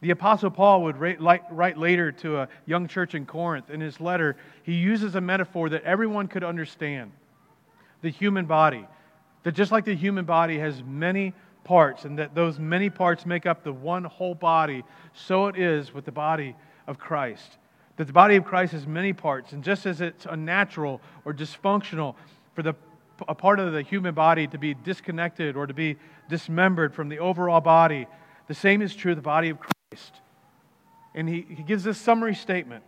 The 0.02 0.10
Apostle 0.10 0.50
Paul 0.50 0.84
would 0.84 0.98
write 0.98 1.78
later 1.78 2.12
to 2.12 2.40
a 2.40 2.48
young 2.66 2.88
church 2.88 3.14
in 3.14 3.28
Corinth. 3.28 3.70
In 3.70 3.80
his 3.80 4.02
letter, 4.02 4.36
he 4.64 4.74
uses 4.74 5.14
a 5.14 5.22
metaphor 5.22 5.70
that 5.70 5.84
everyone 5.84 6.28
could 6.28 6.44
understand 6.44 7.12
the 8.02 8.10
human 8.10 8.46
body. 8.46 8.88
That 9.44 9.54
just 9.54 9.72
like 9.72 9.86
the 9.86 9.96
human 9.96 10.26
body 10.26 10.58
has 10.58 10.84
many 10.84 11.34
parts, 11.64 12.06
and 12.06 12.18
that 12.18 12.34
those 12.34 12.58
many 12.58 12.90
parts 12.90 13.28
make 13.28 13.46
up 13.46 13.64
the 13.64 13.72
one 13.72 14.04
whole 14.04 14.34
body, 14.34 14.84
so 15.14 15.46
it 15.46 15.56
is 15.56 15.94
with 15.94 16.06
the 16.06 16.12
body 16.12 16.56
of 16.88 16.98
Christ. 16.98 17.58
That 17.98 18.08
the 18.08 18.14
body 18.14 18.36
of 18.36 18.44
Christ 18.44 18.74
has 18.74 18.88
many 18.88 19.14
parts, 19.14 19.52
and 19.52 19.64
just 19.64 19.86
as 19.86 20.02
it's 20.02 20.26
unnatural 20.26 21.00
or 21.26 21.34
dysfunctional 21.34 22.16
for 22.56 22.64
the 22.64 22.74
a 23.28 23.36
part 23.36 23.60
of 23.60 23.72
the 23.72 23.84
human 23.84 24.16
body 24.16 24.48
to 24.48 24.58
be 24.58 24.74
disconnected 24.74 25.56
or 25.56 25.68
to 25.68 25.76
be 25.76 25.96
dismembered 26.28 26.92
from 26.92 27.08
the 27.08 27.20
overall 27.20 27.62
body, 27.62 28.08
the 28.48 28.56
same 28.56 28.82
is 28.82 28.96
true 28.96 29.12
of 29.12 29.16
the 29.16 29.22
body 29.22 29.50
of 29.50 29.60
Christ. 29.92 30.22
And 31.14 31.28
he, 31.28 31.46
he 31.50 31.64
gives 31.64 31.84
this 31.84 31.98
summary 31.98 32.36
statement 32.36 32.84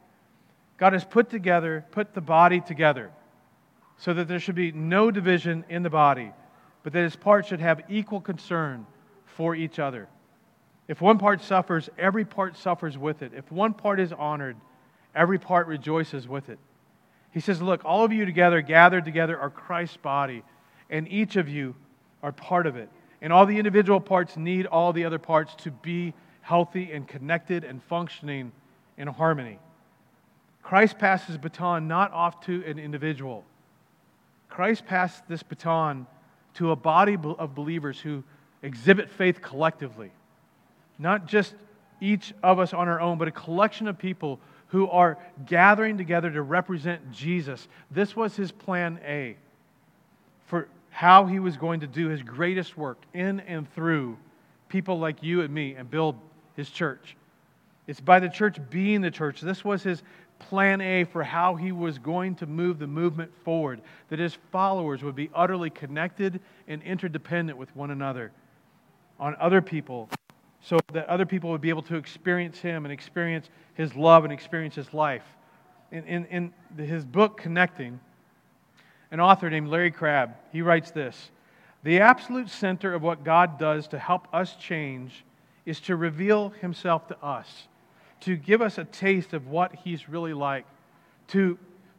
God 0.77 0.93
has 0.93 1.03
put 1.03 1.29
together, 1.29 1.85
put 1.91 2.13
the 2.13 2.21
body 2.21 2.59
together, 2.59 3.11
so 3.97 4.13
that 4.13 4.27
there 4.27 4.39
should 4.39 4.55
be 4.55 4.71
no 4.71 5.11
division 5.11 5.65
in 5.69 5.83
the 5.83 5.89
body, 5.89 6.31
but 6.81 6.93
that 6.93 7.03
its 7.03 7.15
parts 7.15 7.47
should 7.47 7.59
have 7.59 7.81
equal 7.89 8.19
concern 8.21 8.85
for 9.25 9.55
each 9.55 9.79
other. 9.79 10.07
If 10.87 10.99
one 10.99 11.17
part 11.17 11.41
suffers, 11.41 11.89
every 11.97 12.25
part 12.25 12.57
suffers 12.57 12.97
with 12.97 13.21
it. 13.21 13.31
If 13.35 13.51
one 13.51 13.73
part 13.73 13.99
is 13.99 14.11
honored, 14.11 14.57
every 15.15 15.39
part 15.39 15.67
rejoices 15.67 16.27
with 16.27 16.49
it. 16.49 16.59
He 17.31 17.39
says, 17.39 17.61
Look, 17.61 17.83
all 17.85 18.03
of 18.03 18.11
you 18.11 18.25
together, 18.25 18.61
gathered 18.61 19.05
together, 19.05 19.37
are 19.37 19.49
Christ's 19.49 19.97
body, 19.97 20.43
and 20.89 21.07
each 21.07 21.35
of 21.35 21.47
you 21.49 21.75
are 22.21 22.31
part 22.31 22.67
of 22.67 22.75
it. 22.75 22.89
And 23.21 23.31
all 23.31 23.45
the 23.45 23.57
individual 23.57 24.01
parts 24.01 24.35
need 24.35 24.65
all 24.65 24.91
the 24.91 25.05
other 25.05 25.19
parts 25.19 25.55
to 25.63 25.71
be 25.71 26.13
healthy 26.43 26.91
and 26.91 27.07
connected 27.07 27.63
and 27.63 27.81
functioning 27.83 28.51
in 28.97 29.07
harmony. 29.07 29.57
Christ 30.61 30.99
passed 30.99 31.25
his 31.25 31.37
baton 31.37 31.87
not 31.87 32.11
off 32.11 32.41
to 32.41 32.63
an 32.65 32.77
individual. 32.77 33.43
Christ 34.49 34.85
passed 34.85 35.27
this 35.27 35.41
baton 35.41 36.05
to 36.55 36.71
a 36.71 36.75
body 36.75 37.17
of 37.39 37.55
believers 37.55 37.99
who 37.99 38.23
exhibit 38.61 39.09
faith 39.09 39.41
collectively. 39.41 40.11
Not 40.99 41.25
just 41.25 41.55
each 41.99 42.33
of 42.43 42.59
us 42.59 42.73
on 42.73 42.87
our 42.87 42.99
own, 42.99 43.17
but 43.17 43.27
a 43.27 43.31
collection 43.31 43.87
of 43.87 43.97
people 43.97 44.39
who 44.67 44.89
are 44.89 45.17
gathering 45.45 45.97
together 45.97 46.29
to 46.29 46.41
represent 46.41 47.11
Jesus. 47.11 47.67
This 47.89 48.15
was 48.15 48.35
his 48.35 48.51
plan 48.51 48.99
A 49.05 49.37
for 50.47 50.67
how 50.89 51.25
he 51.25 51.39
was 51.39 51.57
going 51.57 51.79
to 51.79 51.87
do 51.87 52.09
his 52.09 52.21
greatest 52.21 52.77
work 52.77 52.97
in 53.13 53.39
and 53.41 53.71
through 53.73 54.17
people 54.69 54.99
like 54.99 55.23
you 55.23 55.41
and 55.41 55.53
me 55.53 55.75
and 55.75 55.89
build 55.89 56.15
his 56.55 56.69
church. 56.69 57.15
It's 57.87 57.99
by 57.99 58.19
the 58.19 58.29
church 58.29 58.57
being 58.69 59.01
the 59.01 59.11
church. 59.11 59.41
This 59.41 59.65
was 59.65 59.83
his 59.83 60.03
plan 60.39 60.81
A 60.81 61.03
for 61.05 61.23
how 61.23 61.55
he 61.55 61.71
was 61.71 61.97
going 61.99 62.35
to 62.35 62.45
move 62.45 62.79
the 62.79 62.87
movement 62.87 63.31
forward, 63.43 63.81
that 64.09 64.19
his 64.19 64.37
followers 64.51 65.03
would 65.03 65.15
be 65.15 65.29
utterly 65.33 65.69
connected 65.69 66.39
and 66.67 66.81
interdependent 66.83 67.57
with 67.57 67.73
one 67.75 67.91
another 67.91 68.31
on 69.19 69.35
other 69.39 69.61
people, 69.61 70.09
so 70.61 70.79
that 70.91 71.07
other 71.07 71.25
people 71.25 71.51
would 71.51 71.61
be 71.61 71.69
able 71.69 71.81
to 71.83 71.95
experience 71.95 72.59
him 72.59 72.85
and 72.85 72.91
experience 72.91 73.49
his 73.75 73.95
love 73.95 74.23
and 74.23 74.33
experience 74.33 74.75
his 74.75 74.93
life. 74.93 75.23
In, 75.91 76.03
in, 76.05 76.53
in 76.77 76.85
his 76.85 77.05
book, 77.05 77.37
Connecting, 77.37 77.99
an 79.11 79.19
author 79.19 79.49
named 79.49 79.67
Larry 79.67 79.91
Crabb, 79.91 80.35
he 80.51 80.61
writes 80.61 80.91
this 80.91 81.31
The 81.83 81.99
absolute 81.99 82.49
center 82.49 82.93
of 82.93 83.03
what 83.03 83.23
God 83.23 83.59
does 83.59 83.87
to 83.89 83.99
help 83.99 84.27
us 84.33 84.55
change 84.55 85.23
is 85.65 85.79
to 85.81 85.95
reveal 85.95 86.49
himself 86.49 87.07
to 87.07 87.17
us 87.23 87.67
to 88.23 88.37
give 88.37 88.61
us 88.61 88.77
a 88.77 88.85
taste 88.85 89.33
of 89.33 89.47
what 89.47 89.75
He's 89.75 90.07
really 90.07 90.33
like, 90.33 90.65
to 91.29 91.57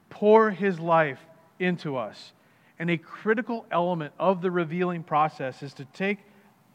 pour 0.08 0.50
His 0.50 0.80
life 0.80 1.20
into 1.58 1.96
us. 1.98 2.32
And 2.78 2.90
a 2.90 2.96
critical 2.96 3.66
element 3.70 4.14
of 4.18 4.40
the 4.40 4.50
revealing 4.50 5.02
process 5.02 5.62
is 5.62 5.74
to 5.74 5.84
take 5.86 6.18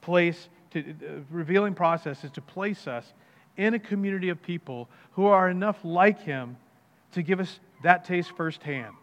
place, 0.02 0.50
to, 0.72 0.82
uh, 0.82 1.22
revealing 1.32 1.74
process 1.74 2.24
is 2.24 2.32
to 2.32 2.42
place 2.42 2.88
us 2.88 3.12
in 3.58 3.74
a 3.74 3.80
community 3.80 4.30
of 4.30 4.42
people 4.42 4.88
who 5.14 5.26
are 5.26 5.50
enough 5.50 5.84
like 5.84 6.22
Him 6.22 6.56
to 7.14 7.24
give 7.24 7.40
us 7.40 7.60
that 7.82 8.06
taste 8.06 8.32
firsthand. 8.38 8.94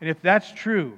And 0.00 0.08
if 0.08 0.22
that's 0.22 0.52
true, 0.52 0.96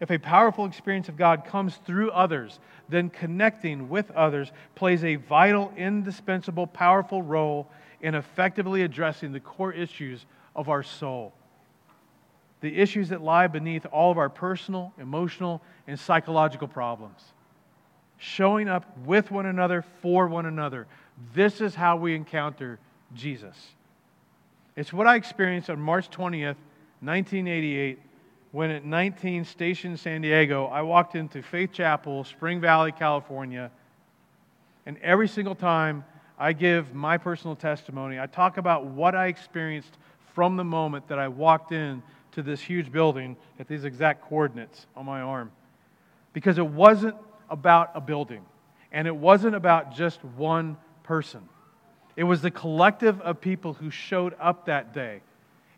if 0.00 0.10
a 0.10 0.18
powerful 0.18 0.64
experience 0.64 1.08
of 1.08 1.16
God 1.16 1.44
comes 1.44 1.76
through 1.76 2.10
others, 2.12 2.60
then 2.88 3.10
connecting 3.10 3.88
with 3.88 4.10
others 4.12 4.52
plays 4.74 5.02
a 5.02 5.16
vital, 5.16 5.72
indispensable, 5.76 6.66
powerful 6.66 7.20
role 7.20 7.68
in 8.00 8.14
effectively 8.14 8.82
addressing 8.82 9.32
the 9.32 9.40
core 9.40 9.72
issues 9.72 10.24
of 10.54 10.68
our 10.68 10.82
soul. 10.82 11.32
The 12.60 12.76
issues 12.76 13.08
that 13.08 13.22
lie 13.22 13.48
beneath 13.48 13.86
all 13.86 14.10
of 14.10 14.18
our 14.18 14.28
personal, 14.28 14.92
emotional, 14.98 15.62
and 15.86 15.98
psychological 15.98 16.68
problems. 16.68 17.20
Showing 18.18 18.68
up 18.68 18.84
with 19.04 19.30
one 19.30 19.46
another, 19.46 19.84
for 20.02 20.26
one 20.26 20.46
another. 20.46 20.86
This 21.34 21.60
is 21.60 21.74
how 21.74 21.96
we 21.96 22.14
encounter 22.14 22.78
Jesus. 23.14 23.56
It's 24.76 24.92
what 24.92 25.06
I 25.06 25.16
experienced 25.16 25.70
on 25.70 25.80
March 25.80 26.08
20th, 26.10 26.56
1988, 27.00 27.98
when 28.50 28.70
at 28.70 28.84
19 28.84 29.44
Station 29.44 29.96
San 29.96 30.22
Diego, 30.22 30.66
I 30.66 30.82
walked 30.82 31.14
into 31.14 31.42
Faith 31.42 31.72
Chapel, 31.72 32.24
Spring 32.24 32.60
Valley, 32.60 32.92
California, 32.92 33.70
and 34.86 34.96
every 35.02 35.28
single 35.28 35.54
time 35.54 36.04
I 36.38 36.52
give 36.52 36.94
my 36.94 37.18
personal 37.18 37.56
testimony. 37.56 38.18
I 38.18 38.26
talk 38.26 38.56
about 38.56 38.86
what 38.86 39.14
I 39.14 39.26
experienced 39.26 39.98
from 40.34 40.56
the 40.56 40.64
moment 40.64 41.08
that 41.08 41.18
I 41.18 41.28
walked 41.28 41.72
in 41.72 42.02
to 42.32 42.42
this 42.42 42.60
huge 42.60 42.90
building 42.90 43.36
at 43.58 43.68
these 43.68 43.84
exact 43.84 44.22
coordinates 44.22 44.86
on 44.96 45.04
my 45.04 45.20
arm. 45.20 45.50
Because 46.32 46.56
it 46.56 46.66
wasn't 46.66 47.16
about 47.50 47.90
a 47.94 48.00
building, 48.00 48.44
and 48.92 49.06
it 49.06 49.16
wasn't 49.16 49.56
about 49.56 49.94
just 49.94 50.24
one 50.24 50.76
person. 51.02 51.48
It 52.16 52.24
was 52.24 52.40
the 52.40 52.50
collective 52.50 53.20
of 53.20 53.40
people 53.40 53.74
who 53.74 53.90
showed 53.90 54.34
up 54.40 54.66
that 54.66 54.94
day. 54.94 55.20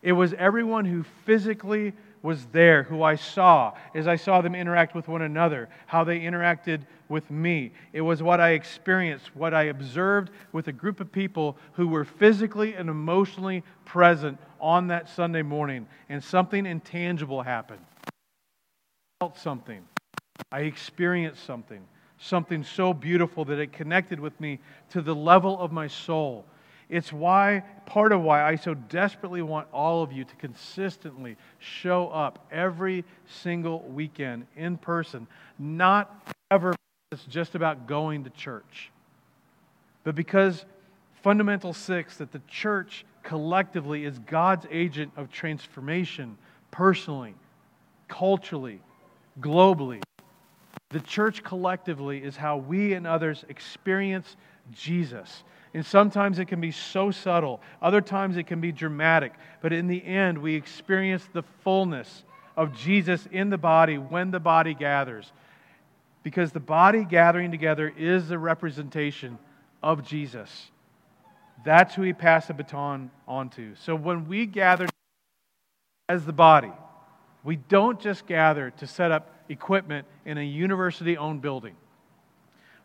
It 0.03 0.13
was 0.13 0.35
everyone 0.35 0.85
who 0.85 1.05
physically 1.25 1.95
was 2.23 2.47
there, 2.47 2.83
who 2.83 3.03
I 3.03 3.15
saw 3.15 3.73
as 3.95 4.07
I 4.07 4.17
saw 4.17 4.41
them 4.41 4.55
interact 4.55 4.95
with 4.95 5.09
one 5.09 5.23
another, 5.23 5.69
how 5.87 6.05
they 6.05 6.21
interacted 6.21 6.83
with 7.09 7.31
me. 7.31 7.73
It 7.93 8.03
was 8.03 8.23
what 8.23 8.41
I 8.41 8.51
experienced, 8.51 9.35
what 9.35 9.55
I 9.55 9.65
observed 9.65 10.31
with 10.53 10.69
a 10.69 10.73
group 10.73 11.01
of 11.01 11.11
people 11.11 11.57
who 11.73 11.89
were 11.89 12.05
physically 12.05 12.75
and 12.75 12.89
emotionally 12.89 13.63
present 13.85 14.39
on 14.61 14.89
that 14.89 15.09
Sunday 15.09 15.43
morning, 15.43 15.87
and 16.09 16.23
something 16.23 16.67
intangible 16.67 17.43
happened. 17.43 17.85
I 18.07 18.11
felt 19.21 19.39
something. 19.39 19.83
I 20.53 20.61
experienced 20.61 21.45
something, 21.45 21.81
something 22.19 22.65
so 22.65 22.93
beautiful 22.93 23.45
that 23.47 23.59
it 23.59 23.73
connected 23.73 24.21
with 24.21 24.39
me 24.41 24.59
to 24.91 25.01
the 25.01 25.15
level 25.15 25.59
of 25.59 25.73
my 25.73 25.87
soul 25.87 26.45
it's 26.91 27.13
why, 27.13 27.63
part 27.87 28.11
of 28.13 28.21
why 28.21 28.43
I 28.43 28.57
so 28.57 28.75
desperately 28.75 29.43
want 29.43 29.69
all 29.73 30.03
of 30.03 30.13
you 30.13 30.25
to 30.25 30.35
consistently 30.37 31.37
show 31.61 32.09
up 32.09 32.47
every 32.51 33.05
single 33.27 33.83
weekend 33.83 34.47
in 34.57 34.77
person, 34.77 35.29
not 35.59 36.35
ever 36.51 36.75
it's 37.13 37.25
just 37.25 37.55
about 37.55 37.87
going 37.87 38.25
to 38.25 38.31
church, 38.31 38.91
but 40.05 40.15
because 40.15 40.65
fundamental 41.23 41.73
six, 41.73 42.17
that 42.17 42.33
the 42.33 42.41
church 42.49 43.05
collectively 43.23 44.05
is 44.05 44.19
God's 44.21 44.67
agent 44.71 45.13
of 45.17 45.31
transformation 45.31 46.39
personally, 46.71 47.35
culturally, 48.09 48.81
globally. 49.41 50.03
The 50.91 51.01
church 51.01 51.43
collectively 51.45 52.23
is 52.23 52.37
how 52.37 52.57
we 52.57 52.95
and 52.95 53.07
others 53.07 53.45
experience 53.49 54.37
Jesus. 54.73 55.45
And 55.73 55.87
sometimes 55.87 56.39
it 56.39 56.47
can 56.47 56.61
be 56.61 56.73
so 56.73 57.11
subtle, 57.11 57.61
other 57.81 58.01
times 58.01 58.37
it 58.37 58.47
can 58.47 58.61
be 58.61 58.73
dramatic. 58.73 59.33
But 59.61 59.73
in 59.73 59.87
the 59.87 60.05
end, 60.05 60.39
we 60.39 60.55
experience 60.55 61.29
the 61.33 61.45
fullness 61.63 62.25
of 62.57 62.77
Jesus 62.77 63.27
in 63.31 63.51
the 63.51 63.59
body 63.59 63.97
when 63.97 64.31
the 64.33 64.41
body 64.41 64.75
gathers. 64.75 65.33
Because 66.23 66.53
the 66.53 66.61
body 66.61 67.05
gathering 67.05 67.51
together 67.51 67.93
is 67.97 68.29
the 68.29 68.39
representation 68.39 69.39
of 69.83 70.05
Jesus. 70.05 70.71
That's 71.65 71.95
who 71.95 72.03
we 72.03 72.13
pass 72.13 72.47
the 72.47 72.55
baton 72.55 73.11
on 73.29 73.49
to. 73.51 73.75
So 73.77 73.95
when 73.95 74.27
we 74.27 74.47
gather 74.47 74.87
as 76.09 76.25
the 76.25 76.33
body, 76.33 76.73
we 77.45 77.57
don't 77.57 78.01
just 78.01 78.27
gather 78.27 78.71
to 78.71 78.87
set 78.87 79.13
up 79.13 79.35
equipment 79.49 80.07
in 80.25 80.37
a 80.37 80.45
university 80.45 81.17
owned 81.17 81.43
building. 81.43 81.75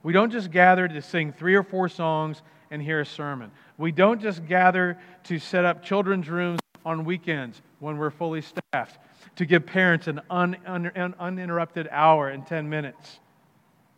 We 0.03 0.13
don't 0.13 0.31
just 0.31 0.51
gather 0.51 0.87
to 0.87 1.01
sing 1.01 1.33
three 1.33 1.55
or 1.55 1.63
four 1.63 1.89
songs 1.89 2.41
and 2.71 2.81
hear 2.81 3.01
a 3.01 3.05
sermon. 3.05 3.51
We 3.77 3.91
don't 3.91 4.21
just 4.21 4.45
gather 4.45 4.97
to 5.25 5.39
set 5.39 5.65
up 5.65 5.83
children's 5.83 6.29
rooms 6.29 6.59
on 6.85 7.05
weekends 7.05 7.61
when 7.79 7.97
we're 7.97 8.11
fully 8.11 8.41
staffed, 8.41 8.99
to 9.35 9.45
give 9.45 9.65
parents 9.65 10.07
an 10.07 10.21
un, 10.29 10.55
un, 10.65 10.91
un, 10.95 11.15
uninterrupted 11.19 11.87
hour 11.91 12.29
and 12.29 12.45
10 12.45 12.69
minutes 12.69 13.19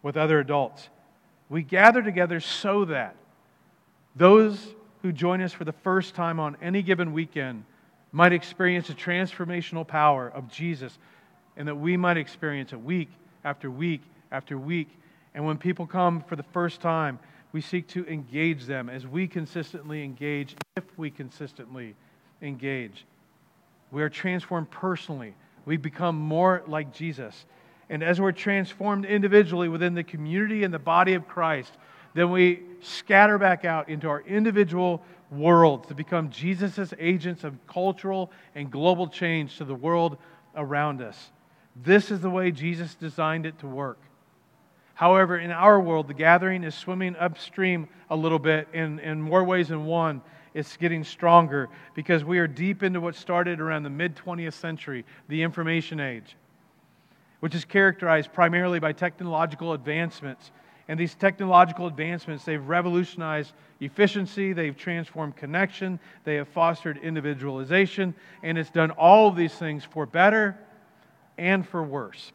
with 0.02 0.18
other 0.18 0.40
adults. 0.40 0.90
We 1.50 1.64
gather 1.64 2.02
together 2.02 2.40
so 2.40 2.86
that 2.86 3.16
those 4.16 4.76
who 5.02 5.12
join 5.12 5.42
us 5.42 5.54
for 5.54 5.66
the 5.66 5.74
first 5.74 6.16
time 6.16 6.40
on 6.40 6.58
any 6.62 6.82
given 6.82 7.14
weekend 7.14 7.64
might 8.12 8.34
experience 8.34 8.88
the 8.88 8.94
transformational 8.94 9.88
power 9.88 10.30
of 10.30 10.50
Jesus 10.50 10.98
and 11.56 11.68
that 11.68 11.76
we 11.76 11.98
might 11.98 12.18
experience 12.18 12.74
it 12.74 12.82
week 12.82 13.10
after 13.44 13.70
week 13.70 14.02
after 14.32 14.58
week. 14.58 14.90
And 15.34 15.46
when 15.46 15.58
people 15.58 15.86
come 15.86 16.22
for 16.22 16.36
the 16.36 16.44
first 16.44 16.82
time, 16.82 17.20
we 17.52 17.62
seek 17.62 17.88
to 17.88 18.06
engage 18.08 18.66
them 18.66 18.90
as 18.90 19.08
we 19.08 19.28
consistently 19.28 20.04
engage, 20.04 20.56
if 20.76 20.84
we 20.98 21.10
consistently 21.10 21.96
engage. 22.42 23.06
We 23.92 24.04
are 24.04 24.10
transformed 24.10 24.70
personally. 24.70 25.34
We 25.66 25.78
become 25.78 26.18
more 26.18 26.64
like 26.68 26.94
Jesus. 26.94 27.46
And 27.90 28.04
as 28.04 28.20
we're 28.20 28.34
transformed 28.34 29.06
individually 29.06 29.70
within 29.70 29.94
the 29.94 30.04
community 30.04 30.64
and 30.64 30.74
the 30.74 30.80
body 30.80 31.14
of 31.14 31.28
Christ, 31.28 31.72
then 32.14 32.32
we 32.32 32.62
scatter 32.82 33.38
back 33.38 33.64
out 33.64 33.90
into 33.90 34.10
our 34.10 34.22
individual 34.22 35.04
worlds 35.32 35.88
to 35.88 35.96
become 35.96 36.30
Jesus' 36.30 36.94
agents 37.00 37.44
of 37.44 37.56
cultural 37.68 38.32
and 38.56 38.72
global 38.72 39.08
change 39.08 39.58
to 39.58 39.66
the 39.66 39.76
world 39.76 40.18
around 40.56 41.02
us. 41.02 41.32
This 41.76 42.12
is 42.12 42.22
the 42.22 42.30
way 42.30 42.52
Jesus 42.52 42.96
designed 42.96 43.46
it 43.46 43.60
to 43.60 43.68
work. 43.68 44.00
However, 44.98 45.38
in 45.38 45.52
our 45.52 45.80
world, 45.80 46.08
the 46.08 46.16
gathering 46.16 46.64
is 46.64 46.74
swimming 46.74 47.16
upstream 47.18 47.88
a 48.10 48.16
little 48.16 48.40
bit 48.40 48.68
in, 48.74 48.98
in 48.98 49.22
more 49.22 49.44
ways 49.44 49.68
than 49.68 49.86
one. 49.86 50.24
It's 50.56 50.76
getting 50.76 51.04
stronger 51.04 51.70
because 51.94 52.24
we 52.24 52.40
are 52.40 52.48
deep 52.48 52.82
into 52.82 53.00
what 53.00 53.14
started 53.14 53.62
around 53.62 53.84
the 53.84 53.92
mid 53.92 54.16
20th 54.16 54.54
century, 54.54 55.06
the 55.28 55.44
information 55.44 56.00
age, 56.00 56.36
which 57.42 57.54
is 57.54 57.64
characterized 57.64 58.34
primarily 58.34 58.80
by 58.80 58.92
technological 58.92 59.74
advancements. 59.74 60.50
And 60.88 61.00
these 61.00 61.14
technological 61.14 61.86
advancements, 61.86 62.44
they've 62.44 62.68
revolutionized 62.68 63.54
efficiency, 63.80 64.52
they've 64.52 64.76
transformed 64.76 65.36
connection, 65.36 66.00
they 66.24 66.38
have 66.38 66.48
fostered 66.48 66.98
individualization, 66.98 68.16
and 68.42 68.58
it's 68.58 68.72
done 68.72 68.90
all 68.90 69.28
of 69.28 69.36
these 69.36 69.54
things 69.54 69.84
for 69.84 70.08
better 70.08 70.58
and 71.38 71.68
for 71.68 71.84
worse 71.84 72.32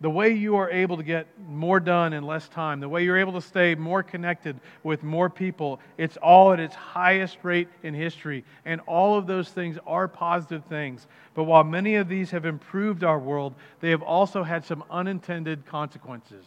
the 0.00 0.10
way 0.10 0.30
you 0.30 0.56
are 0.56 0.70
able 0.70 0.98
to 0.98 1.02
get 1.02 1.26
more 1.48 1.80
done 1.80 2.12
in 2.12 2.22
less 2.22 2.48
time, 2.48 2.80
the 2.80 2.88
way 2.88 3.02
you're 3.02 3.16
able 3.16 3.32
to 3.32 3.40
stay 3.40 3.74
more 3.74 4.02
connected 4.02 4.60
with 4.82 5.02
more 5.02 5.30
people, 5.30 5.80
it's 5.96 6.18
all 6.18 6.52
at 6.52 6.60
its 6.60 6.74
highest 6.74 7.38
rate 7.42 7.68
in 7.82 7.94
history. 7.94 8.44
And 8.66 8.82
all 8.86 9.16
of 9.16 9.26
those 9.26 9.48
things 9.48 9.78
are 9.86 10.06
positive 10.06 10.64
things. 10.66 11.06
But 11.34 11.44
while 11.44 11.64
many 11.64 11.94
of 11.94 12.08
these 12.08 12.30
have 12.32 12.44
improved 12.44 13.04
our 13.04 13.18
world, 13.18 13.54
they 13.80 13.90
have 13.90 14.02
also 14.02 14.42
had 14.42 14.66
some 14.66 14.84
unintended 14.90 15.64
consequences. 15.64 16.44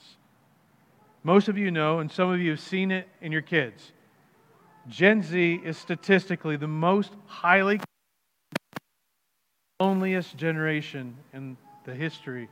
Most 1.24 1.48
of 1.48 1.58
you 1.58 1.72
know, 1.72 2.00
and 2.00 2.12
some 2.12 2.30
of 2.30 2.40
you 2.40 2.52
have 2.52 2.60
seen 2.60 2.92
it 2.92 3.08
in 3.20 3.32
your 3.32 3.42
kids. 3.42 3.92
Gen 4.88 5.24
Z 5.24 5.62
is 5.66 5.78
statistically 5.78 6.56
the 6.56 6.68
most 6.68 7.14
highly 7.26 7.82
loneliest 9.80 10.38
generation 10.38 11.18
in 11.34 11.58
the 11.86 11.96
history 11.96 12.48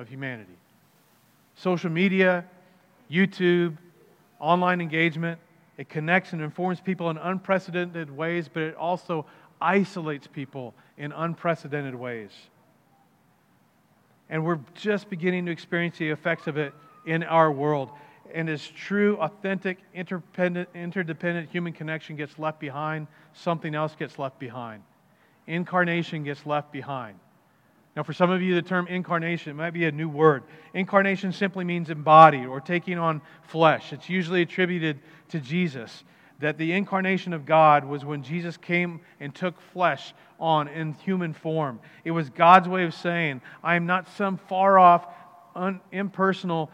of 0.00 0.08
humanity. 0.08 0.56
Social 1.54 1.90
media, 1.90 2.44
YouTube, 3.10 3.76
online 4.38 4.80
engagement, 4.80 5.38
it 5.76 5.88
connects 5.88 6.32
and 6.32 6.42
informs 6.42 6.80
people 6.80 7.10
in 7.10 7.18
unprecedented 7.18 8.14
ways, 8.14 8.48
but 8.52 8.62
it 8.62 8.74
also 8.76 9.26
isolates 9.60 10.26
people 10.26 10.74
in 10.98 11.12
unprecedented 11.12 11.94
ways. 11.94 12.30
And 14.28 14.44
we're 14.44 14.60
just 14.74 15.10
beginning 15.10 15.46
to 15.46 15.52
experience 15.52 15.98
the 15.98 16.10
effects 16.10 16.46
of 16.46 16.56
it 16.56 16.72
in 17.06 17.22
our 17.24 17.50
world. 17.50 17.90
And 18.32 18.48
as 18.48 18.66
true, 18.66 19.16
authentic, 19.16 19.78
interdependent, 19.92 20.68
interdependent 20.74 21.50
human 21.50 21.72
connection 21.72 22.14
gets 22.16 22.38
left 22.38 22.60
behind, 22.60 23.08
something 23.32 23.74
else 23.74 23.96
gets 23.98 24.18
left 24.18 24.38
behind. 24.38 24.82
Incarnation 25.46 26.22
gets 26.22 26.46
left 26.46 26.70
behind. 26.70 27.18
Now, 27.96 28.04
for 28.04 28.12
some 28.12 28.30
of 28.30 28.40
you, 28.40 28.54
the 28.54 28.62
term 28.62 28.86
incarnation 28.86 29.56
might 29.56 29.72
be 29.72 29.84
a 29.84 29.92
new 29.92 30.08
word. 30.08 30.44
Incarnation 30.74 31.32
simply 31.32 31.64
means 31.64 31.90
embodied 31.90 32.46
or 32.46 32.60
taking 32.60 32.98
on 32.98 33.20
flesh. 33.42 33.92
It's 33.92 34.08
usually 34.08 34.42
attributed 34.42 35.00
to 35.30 35.40
Jesus. 35.40 36.04
That 36.38 36.56
the 36.56 36.72
incarnation 36.72 37.32
of 37.32 37.44
God 37.44 37.84
was 37.84 38.04
when 38.04 38.22
Jesus 38.22 38.56
came 38.56 39.00
and 39.18 39.34
took 39.34 39.60
flesh 39.60 40.14
on 40.38 40.68
in 40.68 40.94
human 40.94 41.34
form. 41.34 41.80
It 42.04 42.12
was 42.12 42.30
God's 42.30 42.68
way 42.68 42.84
of 42.84 42.94
saying, 42.94 43.42
I 43.62 43.74
am 43.74 43.86
not 43.86 44.08
some 44.16 44.38
far 44.38 44.78
off, 44.78 45.06
un- 45.54 45.80
impersonal, 45.92 46.70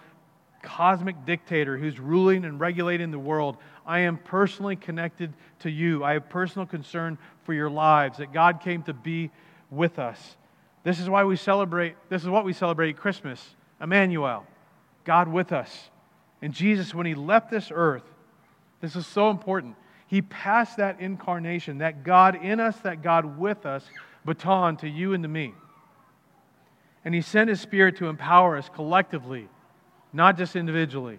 cosmic 0.63 1.25
dictator 1.25 1.79
who's 1.79 1.99
ruling 1.99 2.45
and 2.45 2.61
regulating 2.61 3.11
the 3.11 3.19
world. 3.19 3.57
I 3.87 4.01
am 4.01 4.19
personally 4.19 4.77
connected 4.77 5.33
to 5.61 5.71
you. 5.71 6.05
I 6.05 6.13
have 6.13 6.29
personal 6.29 6.67
concern 6.67 7.19
for 7.45 7.55
your 7.55 7.71
lives, 7.71 8.19
that 8.19 8.33
God 8.33 8.61
came 8.61 8.83
to 8.85 8.93
be 8.93 9.31
with 9.71 9.99
us. 9.99 10.37
This 10.87 11.01
is 11.01 11.11
why 11.11 11.25
we 11.25 11.35
celebrate, 11.35 11.97
this 12.11 12.23
is 12.23 12.29
what 12.29 12.45
we 12.45 12.53
celebrate 12.53 12.97
Christmas 12.97 13.45
Emmanuel, 13.81 14.47
God 15.03 15.27
with 15.27 15.51
us. 15.51 15.91
And 16.41 16.55
Jesus, 16.55 16.95
when 16.95 17.07
he 17.07 17.17
left 17.17 17.51
this 17.51 17.73
earth, 17.75 18.05
this 18.81 18.95
is 18.95 19.05
so 19.05 19.29
important. 19.29 19.75
He 20.07 20.23
passed 20.23 20.77
that 20.77 21.01
incarnation, 21.01 21.79
that 21.79 22.05
God 22.05 22.37
in 22.37 22.61
us, 22.61 22.77
that 22.85 23.03
God 23.03 23.37
with 23.37 23.67
us, 23.67 23.85
baton 24.25 24.77
to 24.77 24.89
you 24.89 25.13
and 25.13 25.25
to 25.25 25.29
me. 25.29 25.55
And 27.05 27.13
he 27.13 27.21
sent 27.21 27.51
his 27.51 27.61
spirit 27.61 27.97
to 27.97 28.07
empower 28.07 28.57
us 28.57 28.71
collectively, 28.73 29.49
not 30.13 30.39
just 30.39 30.55
individually, 30.55 31.19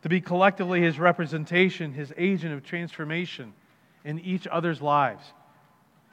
to 0.00 0.08
be 0.08 0.22
collectively 0.22 0.80
his 0.80 0.98
representation, 0.98 1.92
his 1.92 2.14
agent 2.16 2.54
of 2.54 2.64
transformation 2.64 3.52
in 4.06 4.18
each 4.20 4.46
other's 4.46 4.80
lives 4.80 5.34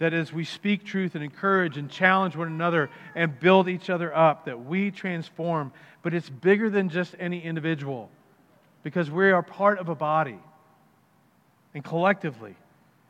that 0.02 0.16
as 0.16 0.34
we 0.34 0.44
speak 0.44 0.84
truth 0.84 1.14
and 1.14 1.24
encourage 1.24 1.78
and 1.78 1.88
challenge 1.88 2.36
one 2.36 2.48
another 2.48 2.90
and 3.14 3.40
build 3.40 3.70
each 3.70 3.88
other 3.88 4.12
up, 4.16 4.46
that 4.46 4.66
we 4.66 4.90
transform. 4.90 5.72
But 6.02 6.16
it's 6.16 6.28
bigger 6.28 6.72
than 6.72 6.90
just 6.90 7.16
any 7.20 7.40
individual 7.40 8.10
because 8.82 9.12
we 9.12 9.30
are 9.30 9.44
part 9.44 9.78
of 9.78 9.90
a 9.90 9.96
body. 9.96 10.40
And 11.76 11.84
collectively, 11.84 12.56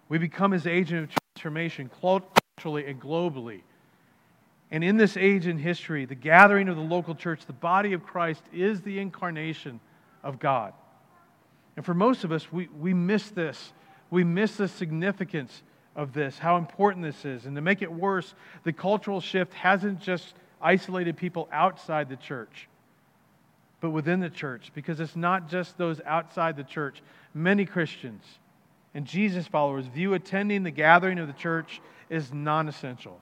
we 0.09 0.17
become 0.17 0.51
his 0.51 0.67
agent 0.67 1.03
of 1.03 1.17
transformation 1.37 1.89
culturally 2.01 2.85
and 2.85 3.01
globally. 3.01 3.61
And 4.69 4.83
in 4.83 4.97
this 4.97 5.15
age 5.15 5.47
in 5.47 5.57
history, 5.57 6.03
the 6.03 6.13
gathering 6.13 6.67
of 6.67 6.75
the 6.75 6.81
local 6.81 7.15
church, 7.15 7.45
the 7.45 7.53
body 7.53 7.93
of 7.93 8.03
Christ, 8.03 8.43
is 8.51 8.81
the 8.81 8.99
incarnation 8.99 9.79
of 10.23 10.39
God. 10.39 10.73
And 11.77 11.85
for 11.85 11.93
most 11.93 12.25
of 12.25 12.33
us, 12.33 12.51
we, 12.51 12.67
we 12.77 12.93
miss 12.93 13.29
this. 13.29 13.71
We 14.09 14.25
miss 14.25 14.57
the 14.57 14.67
significance 14.67 15.63
of 15.95 16.13
this, 16.13 16.37
how 16.37 16.57
important 16.57 17.03
this 17.05 17.25
is. 17.25 17.45
And 17.45 17.55
to 17.55 17.61
make 17.61 17.81
it 17.81 17.91
worse, 17.91 18.33
the 18.63 18.73
cultural 18.73 19.19
shift 19.19 19.53
hasn't 19.53 19.99
just 19.99 20.33
isolated 20.61 21.17
people 21.17 21.49
outside 21.51 22.09
the 22.09 22.15
church, 22.15 22.69
but 23.81 23.89
within 23.89 24.19
the 24.19 24.29
church, 24.29 24.71
because 24.73 24.99
it's 24.99 25.15
not 25.15 25.49
just 25.49 25.77
those 25.77 25.99
outside 26.05 26.55
the 26.55 26.63
church. 26.63 27.01
Many 27.33 27.65
Christians 27.65 28.23
and 28.93 29.05
Jesus 29.05 29.47
followers 29.47 29.85
view 29.87 30.13
attending 30.13 30.63
the 30.63 30.71
gathering 30.71 31.19
of 31.19 31.27
the 31.27 31.33
church 31.33 31.81
as 32.09 32.31
non 32.31 32.67
essential. 32.67 33.19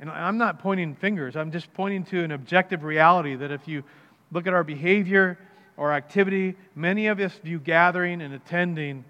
And 0.00 0.10
I'm 0.10 0.38
not 0.38 0.60
pointing 0.60 0.94
fingers, 0.94 1.36
I'm 1.36 1.50
just 1.50 1.72
pointing 1.74 2.04
to 2.04 2.22
an 2.22 2.32
objective 2.32 2.84
reality 2.84 3.34
that 3.36 3.50
if 3.50 3.66
you 3.66 3.82
look 4.32 4.46
at 4.46 4.54
our 4.54 4.64
behavior 4.64 5.38
or 5.76 5.92
activity, 5.92 6.56
many 6.74 7.06
of 7.06 7.18
us 7.20 7.32
view 7.38 7.58
gathering 7.58 8.22
and 8.22 8.34
attending 8.34 9.04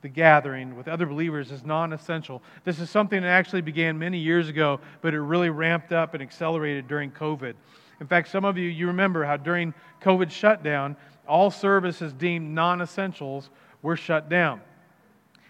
the 0.00 0.08
gathering 0.08 0.76
with 0.76 0.88
other 0.88 1.06
believers 1.06 1.50
is 1.50 1.64
non 1.64 1.92
essential. 1.92 2.42
This 2.64 2.78
is 2.78 2.88
something 2.90 3.20
that 3.22 3.28
actually 3.28 3.62
began 3.62 3.98
many 3.98 4.18
years 4.18 4.48
ago, 4.48 4.80
but 5.00 5.14
it 5.14 5.20
really 5.20 5.50
ramped 5.50 5.92
up 5.92 6.14
and 6.14 6.22
accelerated 6.22 6.86
during 6.86 7.10
COVID. 7.10 7.54
In 8.00 8.06
fact, 8.06 8.28
some 8.28 8.44
of 8.44 8.56
you, 8.56 8.68
you 8.68 8.86
remember 8.86 9.24
how 9.24 9.36
during 9.36 9.74
COVID 10.00 10.30
shutdown, 10.30 10.96
all 11.26 11.50
services 11.50 12.12
deemed 12.12 12.54
non 12.54 12.80
essentials 12.80 13.50
were 13.82 13.96
shut 13.96 14.28
down. 14.28 14.60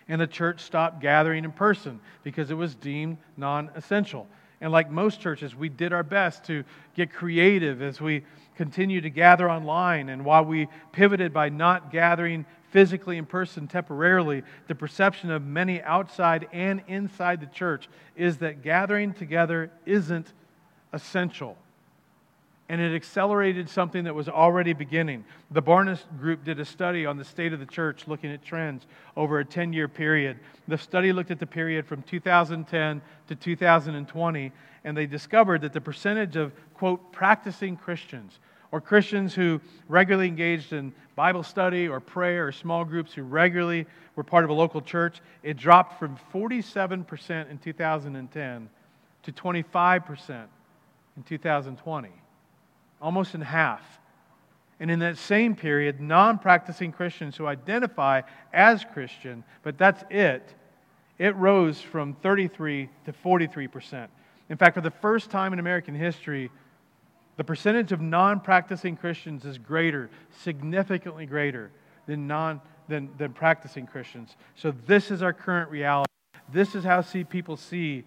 And 0.09 0.21
the 0.21 0.27
church 0.27 0.63
stopped 0.63 1.01
gathering 1.01 1.45
in 1.45 1.53
person 1.53 2.01
because 2.23 2.51
it 2.51 2.55
was 2.55 2.75
deemed 2.75 3.19
non 3.37 3.71
essential. 3.75 4.27
And 4.61 4.73
like 4.73 4.91
most 4.91 5.21
churches, 5.21 5.55
we 5.55 5.69
did 5.69 5.93
our 5.93 6.03
best 6.03 6.45
to 6.45 6.65
get 6.95 7.13
creative 7.13 7.81
as 7.83 8.01
we 8.01 8.25
continued 8.57 9.03
to 9.03 9.11
gather 9.11 9.49
online. 9.49 10.09
And 10.09 10.25
while 10.25 10.45
we 10.45 10.69
pivoted 10.91 11.33
by 11.33 11.49
not 11.49 11.93
gathering 11.93 12.45
physically 12.71 13.17
in 13.17 13.27
person 13.27 13.67
temporarily, 13.67 14.43
the 14.67 14.75
perception 14.75 15.31
of 15.31 15.45
many 15.45 15.83
outside 15.83 16.49
and 16.53 16.83
inside 16.87 17.41
the 17.41 17.47
church 17.47 17.89
is 18.17 18.39
that 18.39 18.63
gathering 18.63 19.13
together 19.15 19.71
isn't 19.87 20.33
essential. 20.93 21.57
And 22.71 22.83
it 22.83 22.95
accelerated 22.95 23.71
something 23.71 24.05
that 24.05 24.15
was 24.15 24.29
already 24.29 24.75
beginning. 24.75 25.25
The 25.51 25.63
Barna 25.63 25.99
Group 26.19 26.45
did 26.45 26.61
a 26.61 26.67
study 26.67 27.07
on 27.07 27.17
the 27.17 27.25
state 27.25 27.55
of 27.55 27.61
the 27.61 27.67
church 27.67 28.07
looking 28.07 28.31
at 28.31 28.45
trends 28.45 28.87
over 29.17 29.39
a 29.39 29.45
10 29.45 29.73
year 29.73 29.89
period. 29.89 30.39
The 30.67 30.77
study 30.77 31.13
looked 31.13 31.31
at 31.31 31.39
the 31.39 31.47
period 31.47 31.87
from 31.87 32.03
2010 32.03 33.01
to 33.29 33.35
2020, 33.35 34.53
and 34.85 34.97
they 34.97 35.07
discovered 35.07 35.63
that 35.63 35.73
the 35.73 35.81
percentage 35.81 36.37
of, 36.37 36.53
quote, 36.75 37.11
practicing 37.11 37.75
Christians 37.75 38.39
or 38.73 38.81
Christians 38.81 39.35
who 39.35 39.61
regularly 39.89 40.29
engaged 40.29 40.73
in 40.73 40.93
Bible 41.17 41.43
study 41.43 41.89
or 41.89 42.01
prayer 42.01 42.49
or 42.49 42.53
small 42.53 42.85
groups 42.85 43.13
who 43.13 43.23
regularly 43.23 43.87
were 44.15 44.25
part 44.25 44.45
of 44.45 44.51
a 44.51 44.53
local 44.53 44.81
church, 44.81 45.21
it 45.43 45.57
dropped 45.57 45.99
from 45.99 46.19
47% 46.33 47.51
in 47.51 47.59
2010 47.59 48.69
to 49.23 49.33
25% 49.33 50.45
in 51.17 51.23
2020, 51.23 52.09
almost 53.01 53.35
in 53.35 53.41
half. 53.41 53.83
And 54.81 54.91
in 54.91 55.01
that 55.01 55.19
same 55.19 55.57
period, 55.57 56.01
non 56.01 56.39
practicing 56.39 56.93
Christians 56.93 57.37
who 57.37 57.47
identify 57.47 58.23
as 58.53 58.85
Christian, 58.85 59.43
but 59.63 59.77
that's 59.77 60.05
it, 60.11 60.55
it 61.19 61.35
rose 61.35 61.81
from 61.81 62.15
33 62.23 62.89
to 63.07 63.13
43%. 63.13 64.07
In 64.51 64.57
fact, 64.57 64.75
for 64.75 64.81
the 64.81 64.91
first 64.91 65.31
time 65.31 65.53
in 65.53 65.59
American 65.59 65.95
history, 65.95 66.51
the 67.39 67.45
percentage 67.45 67.93
of 67.93 68.01
non 68.01 68.41
practicing 68.41 68.97
Christians 68.97 69.45
is 69.45 69.57
greater, 69.59 70.11
significantly 70.43 71.25
greater 71.25 71.71
than, 72.07 72.27
non, 72.27 72.61
than, 72.89 73.11
than 73.17 73.33
practicing 73.33 73.87
Christians. 73.87 74.37
So, 74.57 74.73
this 74.87 75.13
is 75.13 75.23
our 75.23 75.33
current 75.33 75.71
reality. 75.71 76.11
This 76.53 76.75
is 76.75 76.83
how 76.83 77.01
see 77.01 77.23
people 77.23 77.57
see 77.57 78.03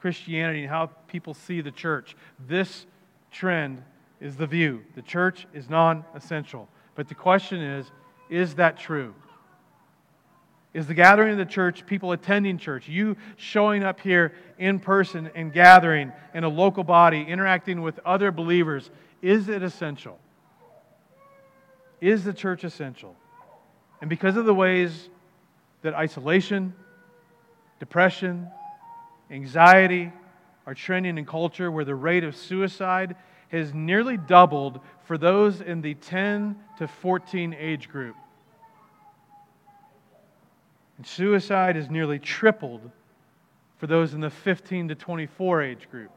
Christianity 0.00 0.62
and 0.62 0.70
how 0.70 0.86
people 1.06 1.34
see 1.34 1.60
the 1.60 1.70
church. 1.70 2.16
This 2.48 2.86
trend 3.30 3.80
is 4.20 4.36
the 4.36 4.46
view. 4.46 4.82
The 4.96 5.02
church 5.02 5.46
is 5.54 5.70
non 5.70 6.04
essential. 6.12 6.68
But 6.96 7.08
the 7.08 7.14
question 7.14 7.62
is 7.62 7.86
is 8.28 8.56
that 8.56 8.76
true? 8.76 9.14
Is 10.74 10.88
the 10.88 10.94
gathering 10.94 11.30
of 11.30 11.38
the 11.38 11.44
church, 11.46 11.86
people 11.86 12.10
attending 12.10 12.58
church, 12.58 12.88
you 12.88 13.16
showing 13.36 13.84
up 13.84 14.00
here 14.00 14.34
in 14.58 14.80
person 14.80 15.30
and 15.36 15.52
gathering 15.52 16.12
in 16.34 16.42
a 16.42 16.48
local 16.48 16.82
body, 16.82 17.22
interacting 17.22 17.80
with 17.80 18.00
other 18.04 18.32
believers, 18.32 18.90
is 19.22 19.48
it 19.48 19.62
essential? 19.62 20.18
Is 22.00 22.24
the 22.24 22.32
church 22.32 22.64
essential? 22.64 23.14
And 24.00 24.10
because 24.10 24.36
of 24.36 24.46
the 24.46 24.54
ways 24.54 25.08
that 25.82 25.94
isolation, 25.94 26.74
depression, 27.78 28.48
anxiety 29.30 30.12
are 30.66 30.74
trending 30.74 31.18
in 31.18 31.24
culture, 31.24 31.70
where 31.70 31.84
the 31.84 31.94
rate 31.94 32.24
of 32.24 32.34
suicide 32.34 33.14
has 33.48 33.72
nearly 33.72 34.16
doubled 34.16 34.80
for 35.04 35.16
those 35.16 35.60
in 35.60 35.82
the 35.82 35.94
10 35.94 36.56
to 36.78 36.88
14 36.88 37.54
age 37.56 37.88
group 37.88 38.16
and 40.96 41.06
suicide 41.06 41.76
is 41.76 41.90
nearly 41.90 42.18
tripled 42.18 42.90
for 43.78 43.86
those 43.86 44.14
in 44.14 44.20
the 44.20 44.30
15 44.30 44.88
to 44.88 44.94
24 44.94 45.62
age 45.62 45.90
group. 45.90 46.10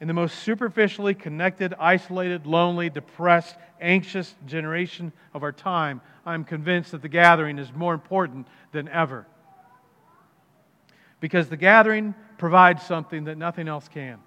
In 0.00 0.08
the 0.08 0.14
most 0.14 0.40
superficially 0.40 1.14
connected, 1.14 1.72
isolated, 1.78 2.46
lonely, 2.46 2.90
depressed, 2.90 3.56
anxious 3.80 4.34
generation 4.46 5.12
of 5.32 5.42
our 5.42 5.52
time, 5.52 6.00
I'm 6.26 6.44
convinced 6.44 6.90
that 6.92 7.02
the 7.02 7.08
gathering 7.08 7.58
is 7.58 7.72
more 7.72 7.94
important 7.94 8.48
than 8.72 8.88
ever. 8.88 9.26
Because 11.20 11.48
the 11.48 11.56
gathering 11.56 12.14
provides 12.38 12.82
something 12.82 13.24
that 13.24 13.38
nothing 13.38 13.68
else 13.68 13.88
can. 13.88 14.18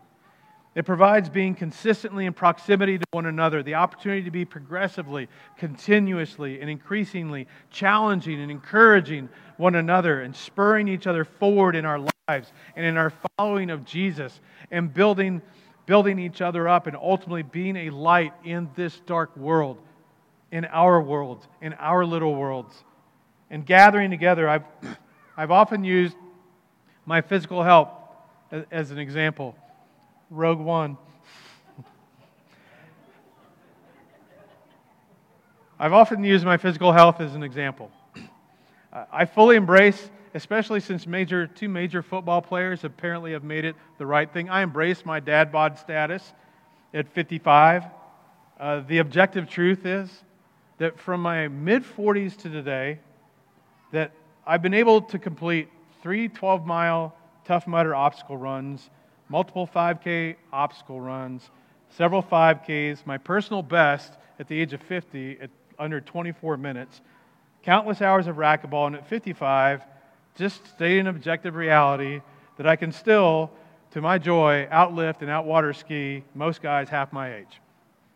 It 0.77 0.85
provides 0.85 1.27
being 1.27 1.55
consistently 1.55 2.27
in 2.27 2.33
proximity 2.33 2.99
to 2.99 3.05
one 3.09 3.25
another, 3.25 3.63
the 3.63 3.73
opportunity 3.73 4.21
to 4.21 4.29
be 4.29 4.45
progressively, 4.45 5.27
continuously, 5.57 6.61
and 6.61 6.69
increasingly 6.69 7.47
challenging 7.71 8.39
and 8.39 8.51
encouraging 8.51 9.27
one 9.57 9.73
another 9.73 10.21
and 10.21 10.35
spurring 10.35 10.87
each 10.87 11.07
other 11.07 11.25
forward 11.25 11.75
in 11.75 11.83
our 11.83 12.07
lives 12.29 12.53
and 12.75 12.85
in 12.85 12.95
our 12.95 13.11
following 13.39 13.71
of 13.71 13.85
Jesus 13.85 14.39
and 14.69 14.93
building, 14.93 15.41
building 15.87 16.19
each 16.19 16.41
other 16.43 16.67
up 16.67 16.85
and 16.85 16.95
ultimately 16.95 17.41
being 17.41 17.75
a 17.75 17.89
light 17.89 18.33
in 18.43 18.69
this 18.75 18.99
dark 19.07 19.35
world, 19.35 19.79
in 20.51 20.63
our 20.65 21.01
world, 21.01 21.47
in 21.59 21.73
our 21.73 22.05
little 22.05 22.35
worlds. 22.35 22.83
And 23.49 23.65
gathering 23.65 24.11
together, 24.11 24.47
I've, 24.47 24.65
I've 25.37 25.49
often 25.49 25.83
used 25.83 26.15
my 27.07 27.21
physical 27.21 27.63
help 27.63 27.89
as, 28.51 28.63
as 28.69 28.91
an 28.91 28.99
example. 28.99 29.55
Rogue 30.29 30.59
One. 30.59 30.97
I've 35.79 35.93
often 35.93 36.23
used 36.23 36.43
my 36.43 36.57
physical 36.57 36.91
health 36.91 37.21
as 37.21 37.35
an 37.35 37.43
example. 37.43 37.91
I 39.11 39.25
fully 39.25 39.55
embrace, 39.55 40.09
especially 40.33 40.79
since 40.79 41.05
major, 41.05 41.45
two 41.45 41.69
major 41.69 42.01
football 42.01 42.41
players 42.41 42.83
apparently 42.83 43.33
have 43.33 43.43
made 43.43 43.63
it 43.63 43.75
the 43.99 44.05
right 44.05 44.31
thing, 44.31 44.49
I 44.49 44.63
embrace 44.63 45.05
my 45.05 45.19
dad 45.19 45.51
bod 45.51 45.77
status 45.77 46.33
at 46.93 47.07
55. 47.07 47.83
Uh, 48.59 48.81
the 48.87 48.97
objective 48.97 49.47
truth 49.47 49.85
is 49.85 50.09
that 50.79 50.99
from 50.99 51.21
my 51.21 51.47
mid 51.47 51.83
40s 51.83 52.35
to 52.37 52.49
today, 52.49 52.99
that 53.91 54.11
I've 54.45 54.61
been 54.61 54.73
able 54.73 55.01
to 55.03 55.19
complete 55.19 55.69
three 56.01 56.27
12 56.27 56.65
mile 56.65 57.15
Tough 57.45 57.67
Mudder 57.67 57.95
obstacle 57.95 58.35
runs 58.35 58.89
multiple 59.29 59.67
5K 59.67 60.35
obstacle 60.51 61.01
runs, 61.01 61.49
several 61.89 62.23
5Ks, 62.23 63.05
my 63.05 63.17
personal 63.17 63.61
best 63.61 64.13
at 64.39 64.47
the 64.47 64.59
age 64.59 64.73
of 64.73 64.81
50 64.81 65.39
at 65.41 65.49
under 65.79 66.01
24 66.01 66.57
minutes, 66.57 67.01
countless 67.63 68.01
hours 68.01 68.27
of 68.27 68.37
racquetball, 68.37 68.87
and 68.87 68.95
at 68.95 69.07
55, 69.07 69.83
just 70.35 70.65
stating 70.67 71.07
objective 71.07 71.55
reality 71.55 72.21
that 72.57 72.67
I 72.67 72.75
can 72.75 72.91
still, 72.91 73.51
to 73.91 74.01
my 74.01 74.17
joy, 74.17 74.67
outlift 74.71 75.21
and 75.21 75.29
outwater 75.29 75.75
ski 75.75 76.23
most 76.33 76.61
guys 76.61 76.89
half 76.89 77.13
my 77.13 77.35
age. 77.35 77.61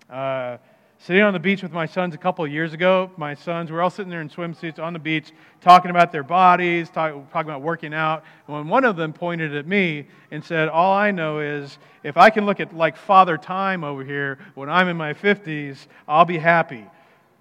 Uh, 0.10 0.58
sitting 1.02 1.24
on 1.24 1.34
the 1.34 1.40
beach 1.40 1.64
with 1.64 1.72
my 1.72 1.88
sons 1.88 2.14
a 2.14 2.18
couple 2.18 2.46
of 2.46 2.52
years 2.52 2.74
ago. 2.74 3.10
My 3.18 3.34
sons 3.34 3.72
were 3.72 3.82
all 3.82 3.90
sitting 3.90 4.12
there 4.12 4.22
in 4.22 4.30
swimsuits 4.30 4.78
on 4.78 4.94
the 4.94 5.00
beach, 5.00 5.32
talking 5.60 5.90
about 5.90 6.12
their 6.12 6.24
bodies, 6.24 6.92
talk, 6.92 7.14
talking 7.32 7.50
about 7.50 7.64
working 7.64 7.94
out. 7.94 8.24
And 8.48 8.56
when 8.56 8.68
one 8.68 8.86
of 8.86 8.96
them 8.96 9.12
pointed 9.12 9.56
at 9.56 9.68
me 9.68 10.08
and 10.30 10.44
said, 10.44 10.70
All 10.70 10.94
I 10.94 11.10
know 11.10 11.40
is 11.40 11.80
if 12.04 12.18
I 12.18 12.30
can 12.30 12.46
look 12.46 12.60
at 12.60 12.76
like 12.76 12.98
Father 12.98 13.38
Time 13.38 13.84
over 13.84 14.04
here 14.04 14.38
when 14.54 14.70
I'm 14.70 14.88
in 14.90 14.98
my 14.98 15.14
50s, 15.14 15.88
I'll 16.08 16.26
be 16.26 16.38
happy. 16.38 16.86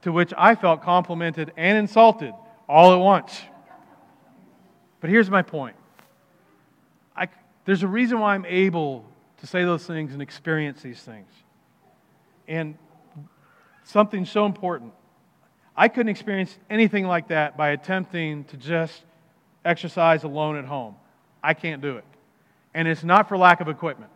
To 0.02 0.12
which 0.12 0.32
I 0.38 0.54
felt 0.54 0.80
complimented 0.82 1.52
and 1.58 1.76
insulted 1.76 2.32
all 2.66 2.94
at 2.94 2.98
once. 2.98 3.42
But 5.00 5.10
here's 5.10 5.28
my 5.28 5.42
point 5.42 5.76
I, 7.14 7.28
there's 7.66 7.82
a 7.82 7.88
reason 7.88 8.20
why 8.20 8.34
I'm 8.34 8.46
able 8.46 9.04
to 9.40 9.46
say 9.46 9.64
those 9.64 9.84
things 9.84 10.14
and 10.14 10.22
experience 10.22 10.80
these 10.80 11.02
things. 11.02 11.28
And 12.48 12.78
something 13.90 14.24
so 14.24 14.46
important. 14.46 14.92
I 15.76 15.88
couldn't 15.88 16.10
experience 16.10 16.56
anything 16.68 17.06
like 17.06 17.28
that 17.28 17.56
by 17.56 17.70
attempting 17.70 18.44
to 18.44 18.56
just 18.56 19.02
exercise 19.64 20.24
alone 20.24 20.56
at 20.56 20.64
home. 20.64 20.96
I 21.42 21.54
can't 21.54 21.82
do 21.82 21.96
it. 21.96 22.04
And 22.74 22.86
it's 22.86 23.02
not 23.02 23.28
for 23.28 23.36
lack 23.36 23.60
of 23.60 23.68
equipment. 23.68 24.10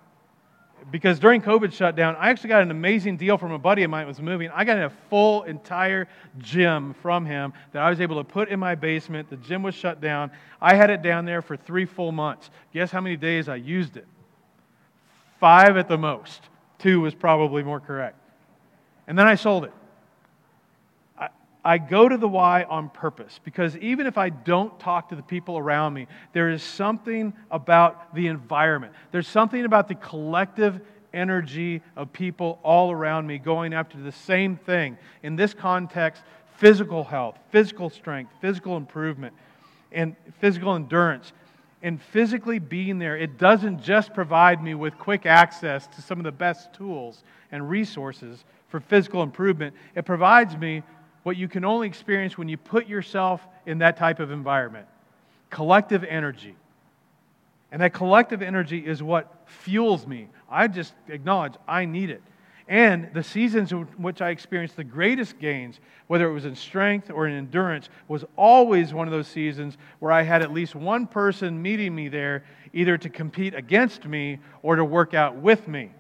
Because 0.90 1.18
during 1.18 1.40
COVID 1.40 1.72
shutdown, 1.72 2.14
I 2.18 2.28
actually 2.28 2.50
got 2.50 2.62
an 2.62 2.70
amazing 2.70 3.16
deal 3.16 3.38
from 3.38 3.52
a 3.52 3.58
buddy 3.58 3.82
of 3.84 3.90
mine 3.90 4.02
that 4.02 4.08
was 4.08 4.20
moving. 4.20 4.50
I 4.52 4.64
got 4.64 4.76
a 4.76 4.90
full 5.08 5.44
entire 5.44 6.08
gym 6.38 6.94
from 7.00 7.24
him 7.24 7.54
that 7.72 7.82
I 7.82 7.88
was 7.88 8.00
able 8.00 8.16
to 8.16 8.24
put 8.24 8.50
in 8.50 8.60
my 8.60 8.74
basement. 8.74 9.30
The 9.30 9.37
gym 9.37 9.62
was 9.62 9.74
shut 9.74 10.00
down. 10.02 10.30
I 10.60 10.74
had 10.74 10.90
it 10.90 11.00
down 11.00 11.24
there 11.24 11.40
for 11.40 11.56
three 11.56 11.87
full 11.87 12.12
months. 12.12 12.50
Guess 12.74 12.90
how 12.90 13.00
many 13.00 13.16
days 13.16 13.48
I 13.48 13.56
used 13.56 13.96
it? 13.96 14.06
Five 15.40 15.78
at 15.78 15.88
the 15.88 15.96
most. 15.96 16.42
Two 16.78 17.00
was 17.00 17.14
probably 17.14 17.62
more 17.62 17.80
correct. 17.80 18.18
And 19.07 19.19
then 19.19 19.27
I 19.27 19.35
sold 19.35 19.64
it. 19.64 19.73
I, 21.19 21.29
I 21.64 21.79
go 21.79 22.09
to 22.09 22.17
the 22.17 22.29
Y 22.29 22.64
on 22.69 22.88
purpose 22.88 23.40
because 23.45 23.77
even 23.79 24.07
if 24.07 24.19
I 24.19 24.31
don't 24.31 24.79
talk 24.81 25.11
to 25.11 25.17
the 25.17 25.23
people 25.23 25.59
around 25.59 25.95
me, 25.95 26.07
there 26.33 26.51
is 26.51 26.62
something 26.62 27.33
about 27.51 28.14
the 28.14 28.29
environment. 28.29 28.93
There's 29.12 29.29
something 29.29 29.64
about 29.64 29.88
the 29.88 29.95
collective 29.95 30.81
energy 31.12 31.81
of 31.97 32.12
people 32.12 32.59
all 32.62 32.90
around 32.90 33.27
me 33.27 33.38
going 33.38 33.73
after 33.73 33.99
the 33.99 34.12
same 34.12 34.57
thing. 34.57 34.99
In 35.23 35.37
this 35.37 35.55
context, 35.55 36.23
physical 36.57 37.05
health, 37.05 37.38
physical 37.51 37.90
strength, 37.90 38.33
physical 38.40 38.77
improvement, 38.77 39.35
and 39.93 40.17
physical 40.40 40.75
endurance. 40.75 41.33
And 41.83 42.01
physically 42.01 42.59
being 42.59 42.99
there, 42.99 43.17
it 43.17 43.38
doesn't 43.38 43.83
just 43.83 44.14
provide 44.14 44.62
me 44.62 44.75
with 44.75 44.99
quick 44.99 45.27
access 45.27 45.87
to 45.88 46.03
some 46.03 46.19
of 46.19 46.25
the 46.25 46.33
best 46.33 46.73
tools 46.73 47.23
and 47.53 47.69
resources, 47.69 48.45
for 48.74 48.80
physical 48.80 49.22
improvement. 49.22 49.72
It 49.94 50.04
provides 50.04 50.56
me 50.56 50.82
what 51.22 51.37
you 51.37 51.46
can 51.46 51.64
only 51.64 51.87
experience 51.87 52.37
when 52.37 52.48
you 52.48 52.56
put 52.56 52.88
yourself 52.88 53.46
in 53.66 53.78
that 53.78 53.96
type 53.96 54.18
of 54.18 54.32
environment 54.32 54.88
collective 55.48 56.02
energy. 56.02 56.56
And 57.70 57.80
that 57.80 57.94
collective 57.94 58.42
energy 58.42 58.84
is 58.84 59.00
what 59.00 59.44
fuels 59.46 60.08
me. 60.08 60.26
I 60.50 60.66
just 60.66 60.92
acknowledge 61.06 61.52
I 61.68 61.84
need 61.84 62.10
it. 62.10 62.20
And 62.66 63.14
the 63.14 63.22
seasons 63.22 63.70
in 63.70 63.82
which 63.96 64.20
I 64.20 64.30
experienced 64.30 64.74
the 64.74 64.82
greatest 64.82 65.38
gains, 65.38 65.78
whether 66.08 66.28
it 66.28 66.32
was 66.32 66.44
in 66.44 66.56
strength 66.56 67.12
or 67.12 67.28
in 67.28 67.37
endurance, 67.37 67.90
was 68.08 68.24
always 68.34 68.92
one 68.92 69.06
of 69.06 69.12
those 69.12 69.28
seasons 69.28 69.78
where 70.00 70.10
I 70.10 70.22
had 70.22 70.42
at 70.42 70.52
least 70.52 70.74
one 70.74 71.06
person 71.06 71.62
meeting 71.62 71.94
me 71.94 72.08
there, 72.08 72.42
either 72.72 72.98
to 72.98 73.08
compete 73.08 73.54
against 73.54 74.04
me 74.04 74.40
or 74.62 74.74
to 74.74 74.84
work 74.84 75.14
out 75.14 75.37
with 75.37 75.68
me 75.68 75.92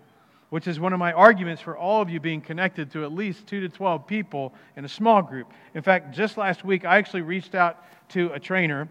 which 0.54 0.68
is 0.68 0.78
one 0.78 0.92
of 0.92 1.00
my 1.00 1.12
arguments 1.12 1.60
for 1.60 1.76
all 1.76 2.00
of 2.00 2.08
you 2.08 2.20
being 2.20 2.40
connected 2.40 2.88
to 2.88 3.02
at 3.02 3.12
least 3.12 3.44
2 3.48 3.62
to 3.62 3.68
12 3.68 4.06
people 4.06 4.54
in 4.76 4.84
a 4.84 4.88
small 4.88 5.20
group. 5.20 5.50
In 5.74 5.82
fact, 5.82 6.14
just 6.14 6.38
last 6.38 6.64
week, 6.64 6.84
I 6.84 6.96
actually 6.96 7.22
reached 7.22 7.56
out 7.56 7.84
to 8.10 8.32
a 8.32 8.38
trainer 8.38 8.88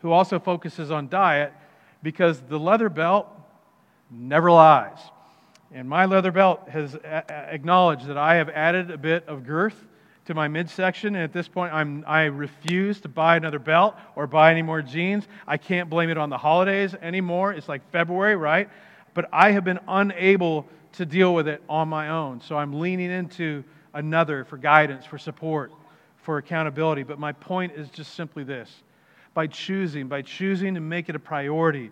who 0.00 0.12
also 0.12 0.38
focuses 0.38 0.90
on 0.90 1.08
diet 1.08 1.54
because 2.02 2.42
the 2.42 2.58
leather 2.58 2.90
belt 2.90 3.26
never 4.10 4.52
lies. 4.52 4.98
And 5.72 5.88
my 5.88 6.04
leather 6.04 6.30
belt 6.30 6.68
has 6.68 6.94
acknowledged 6.94 8.06
that 8.08 8.18
I 8.18 8.34
have 8.34 8.50
added 8.50 8.90
a 8.90 8.98
bit 8.98 9.26
of 9.28 9.46
girth 9.46 9.86
to 10.26 10.34
my 10.34 10.46
midsection, 10.46 11.14
and 11.14 11.24
at 11.24 11.32
this 11.32 11.48
point, 11.48 11.72
I'm, 11.72 12.04
I 12.06 12.24
refuse 12.24 13.00
to 13.00 13.08
buy 13.08 13.36
another 13.36 13.60
belt 13.60 13.94
or 14.14 14.26
buy 14.26 14.50
any 14.50 14.60
more 14.60 14.82
jeans. 14.82 15.26
I 15.46 15.56
can't 15.56 15.88
blame 15.88 16.10
it 16.10 16.18
on 16.18 16.28
the 16.28 16.36
holidays 16.36 16.94
anymore. 17.00 17.54
It's 17.54 17.68
like 17.68 17.80
February, 17.92 18.36
right? 18.36 18.68
But 19.16 19.30
I 19.32 19.52
have 19.52 19.64
been 19.64 19.80
unable 19.88 20.66
to 20.92 21.06
deal 21.06 21.34
with 21.34 21.48
it 21.48 21.62
on 21.70 21.88
my 21.88 22.10
own. 22.10 22.38
So 22.42 22.54
I'm 22.58 22.78
leaning 22.78 23.10
into 23.10 23.64
another 23.94 24.44
for 24.44 24.58
guidance, 24.58 25.06
for 25.06 25.16
support, 25.16 25.72
for 26.18 26.36
accountability. 26.36 27.02
But 27.02 27.18
my 27.18 27.32
point 27.32 27.72
is 27.72 27.88
just 27.88 28.14
simply 28.14 28.44
this 28.44 28.70
by 29.32 29.46
choosing, 29.46 30.06
by 30.06 30.20
choosing 30.20 30.74
to 30.74 30.80
make 30.80 31.08
it 31.08 31.16
a 31.16 31.18
priority 31.18 31.90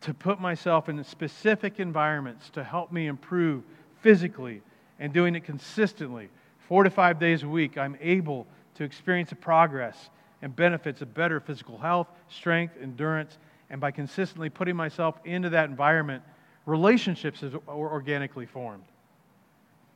to 0.00 0.12
put 0.12 0.40
myself 0.40 0.88
in 0.88 1.02
specific 1.04 1.78
environments 1.78 2.50
to 2.50 2.64
help 2.64 2.90
me 2.90 3.06
improve 3.06 3.62
physically 4.00 4.62
and 4.98 5.12
doing 5.12 5.36
it 5.36 5.44
consistently, 5.44 6.28
four 6.66 6.82
to 6.82 6.90
five 6.90 7.20
days 7.20 7.44
a 7.44 7.48
week, 7.48 7.78
I'm 7.78 7.96
able 8.00 8.48
to 8.74 8.84
experience 8.84 9.30
the 9.30 9.36
progress 9.36 10.10
and 10.42 10.54
benefits 10.56 11.02
of 11.02 11.14
better 11.14 11.38
physical 11.38 11.78
health, 11.78 12.08
strength, 12.28 12.74
endurance, 12.82 13.38
and 13.72 13.80
by 13.80 13.90
consistently 13.90 14.50
putting 14.50 14.76
myself 14.76 15.18
into 15.24 15.48
that 15.48 15.68
environment, 15.68 16.22
relationships 16.66 17.42
are 17.42 17.58
organically 17.66 18.46
formed. 18.46 18.84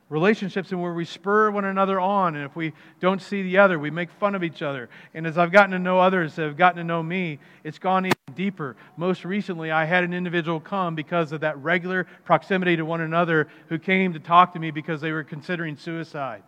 Relationships 0.09 0.71
in 0.71 0.81
where 0.81 0.93
we 0.93 1.05
spur 1.05 1.51
one 1.51 1.65
another 1.65 1.99
on, 1.99 2.35
and 2.35 2.43
if 2.43 2.55
we 2.55 2.73
don't 2.99 3.21
see 3.21 3.43
the 3.43 3.59
other, 3.59 3.77
we 3.77 3.91
make 3.91 4.09
fun 4.09 4.33
of 4.33 4.43
each 4.43 4.63
other. 4.63 4.89
And 5.13 5.27
as 5.27 5.37
I've 5.37 5.51
gotten 5.51 5.71
to 5.71 5.79
know 5.79 5.99
others 5.99 6.35
that 6.35 6.43
have 6.43 6.57
gotten 6.57 6.77
to 6.77 6.83
know 6.83 7.03
me, 7.03 7.39
it's 7.63 7.77
gone 7.77 8.07
even 8.07 8.15
deeper. 8.33 8.75
Most 8.95 9.23
recently, 9.25 9.69
I 9.69 9.85
had 9.85 10.03
an 10.03 10.13
individual 10.13 10.59
come 10.59 10.95
because 10.95 11.31
of 11.31 11.41
that 11.41 11.57
regular 11.59 12.07
proximity 12.25 12.77
to 12.77 12.85
one 12.85 13.01
another 13.01 13.47
who 13.69 13.77
came 13.77 14.13
to 14.13 14.19
talk 14.19 14.53
to 14.53 14.59
me 14.59 14.71
because 14.71 15.01
they 15.01 15.11
were 15.11 15.23
considering 15.23 15.77
suicide. 15.77 16.41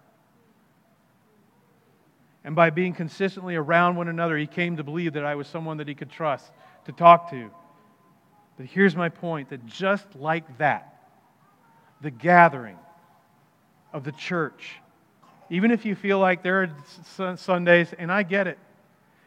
And 2.44 2.56
by 2.56 2.72
being 2.72 2.94
consistently 2.94 3.56
around 3.56 3.98
one 3.98 4.08
another, 4.08 4.38
he 4.38 4.48
came 4.48 4.78
to 4.78 4.84
believe 4.84 5.14
that 5.14 5.26
I 5.26 5.36
was 5.36 5.48
someone 5.48 5.78
that 5.78 5.88
he 5.88 5.94
could 5.94 6.10
trust 6.10 6.52
to 6.90 6.98
talk 6.98 7.30
to. 7.30 7.50
But 8.58 8.66
here's 8.66 8.96
my 8.96 9.10
point 9.10 9.50
that 9.52 9.66
just 9.66 10.16
like 10.16 10.58
that, 10.58 11.04
the 12.02 12.12
gathering 12.12 12.78
of 13.94 14.04
the 14.04 14.12
church. 14.12 14.76
Even 15.52 15.72
if 15.72 15.86
you 15.86 15.96
feel 15.96 16.20
like 16.20 16.44
there 16.44 16.64
are 16.64 17.38
Sundays, 17.38 17.94
and 17.98 18.12
I 18.12 18.24
get 18.24 18.48
it, 18.48 18.58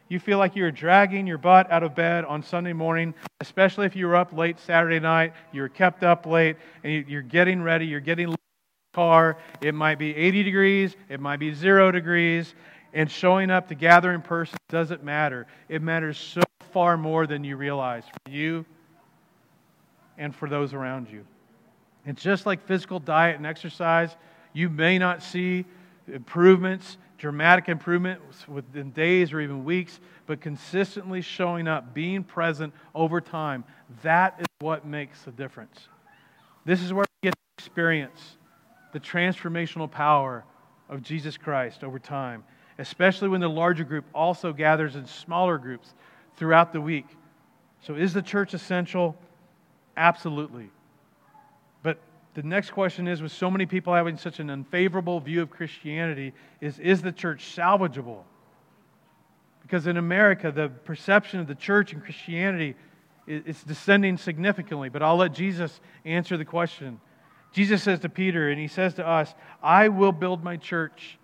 you 0.09 0.19
feel 0.19 0.37
like 0.37 0.55
you're 0.55 0.71
dragging 0.71 1.25
your 1.25 1.37
butt 1.37 1.71
out 1.71 1.83
of 1.83 1.95
bed 1.95 2.25
on 2.25 2.43
Sunday 2.43 2.73
morning, 2.73 3.13
especially 3.39 3.85
if 3.85 3.95
you 3.95 4.07
were 4.07 4.15
up 4.15 4.33
late 4.33 4.59
Saturday 4.59 4.99
night, 4.99 5.33
you 5.51 5.61
were 5.61 5.69
kept 5.69 6.03
up 6.03 6.25
late, 6.25 6.57
and 6.83 7.07
you're 7.07 7.21
getting 7.21 7.61
ready, 7.61 7.85
you're 7.85 7.99
getting 7.99 8.25
in 8.27 8.31
the 8.31 8.37
car. 8.93 9.37
It 9.61 9.73
might 9.73 9.99
be 9.99 10.15
80 10.15 10.43
degrees, 10.43 10.95
it 11.09 11.19
might 11.19 11.37
be 11.37 11.53
zero 11.53 11.91
degrees, 11.91 12.53
and 12.93 13.09
showing 13.09 13.49
up 13.49 13.69
to 13.69 13.75
gather 13.75 14.13
in 14.13 14.21
person 14.21 14.57
doesn't 14.69 15.03
matter. 15.03 15.47
It 15.69 15.81
matters 15.81 16.17
so 16.17 16.41
far 16.73 16.97
more 16.97 17.27
than 17.27 17.43
you 17.43 17.55
realize 17.55 18.03
for 18.05 18.31
you 18.31 18.65
and 20.17 20.35
for 20.35 20.49
those 20.49 20.73
around 20.73 21.09
you. 21.09 21.25
It's 22.05 22.21
just 22.21 22.45
like 22.45 22.65
physical 22.67 22.99
diet 22.99 23.37
and 23.37 23.45
exercise. 23.45 24.15
You 24.51 24.69
may 24.69 24.97
not 24.97 25.23
see 25.23 25.65
improvements, 26.11 26.97
dramatic 27.17 27.69
improvements 27.69 28.47
within 28.47 28.91
days 28.91 29.31
or 29.31 29.39
even 29.39 29.63
weeks, 29.63 29.99
but 30.25 30.41
consistently 30.41 31.21
showing 31.21 31.67
up, 31.67 31.93
being 31.93 32.23
present 32.23 32.73
over 32.93 33.21
time, 33.21 33.63
that 34.01 34.35
is 34.39 34.45
what 34.59 34.85
makes 34.85 35.21
the 35.21 35.31
difference. 35.31 35.87
This 36.65 36.81
is 36.81 36.91
where 36.91 37.05
we 37.21 37.29
get 37.29 37.33
to 37.33 37.63
experience 37.63 38.37
the 38.91 38.99
transformational 38.99 39.89
power 39.89 40.43
of 40.89 41.01
Jesus 41.01 41.37
Christ 41.37 41.83
over 41.83 41.99
time, 41.99 42.43
especially 42.79 43.29
when 43.29 43.41
the 43.41 43.49
larger 43.49 43.83
group 43.83 44.05
also 44.13 44.51
gathers 44.51 44.95
in 44.95 45.05
smaller 45.05 45.57
groups 45.57 45.93
throughout 46.37 46.73
the 46.73 46.81
week. 46.81 47.07
So, 47.81 47.95
is 47.95 48.13
the 48.13 48.21
church 48.21 48.53
essential? 48.53 49.15
Absolutely. 49.97 50.69
But 51.81 51.99
the 52.33 52.43
next 52.43 52.71
question 52.71 53.07
is 53.07 53.21
with 53.21 53.31
so 53.31 53.51
many 53.51 53.65
people 53.65 53.93
having 53.93 54.17
such 54.17 54.39
an 54.39 54.49
unfavorable 54.49 55.19
view 55.19 55.41
of 55.41 55.49
Christianity, 55.49 56.33
is 56.61 56.79
is 56.79 57.01
the 57.01 57.11
church 57.11 57.55
salvageable? 57.55 58.23
Because 59.61 59.87
in 59.87 59.97
America, 59.97 60.51
the 60.51 60.69
perception 60.69 61.39
of 61.39 61.47
the 61.47 61.55
church 61.55 61.93
and 61.93 62.03
Christianity 62.03 62.75
is 63.25 63.63
descending 63.63 64.17
significantly. 64.17 64.89
But 64.89 65.01
I'll 65.01 65.15
let 65.15 65.33
Jesus 65.33 65.79
answer 66.03 66.37
the 66.37 66.45
question. 66.45 66.99
Jesus 67.53 67.83
says 67.83 67.99
to 67.99 68.09
Peter, 68.09 68.49
and 68.49 68.59
he 68.59 68.67
says 68.67 68.95
to 68.95 69.07
us, 69.07 69.33
I 69.61 69.87
will 69.89 70.11
build 70.11 70.43
my 70.43 70.57
church, 70.57 71.17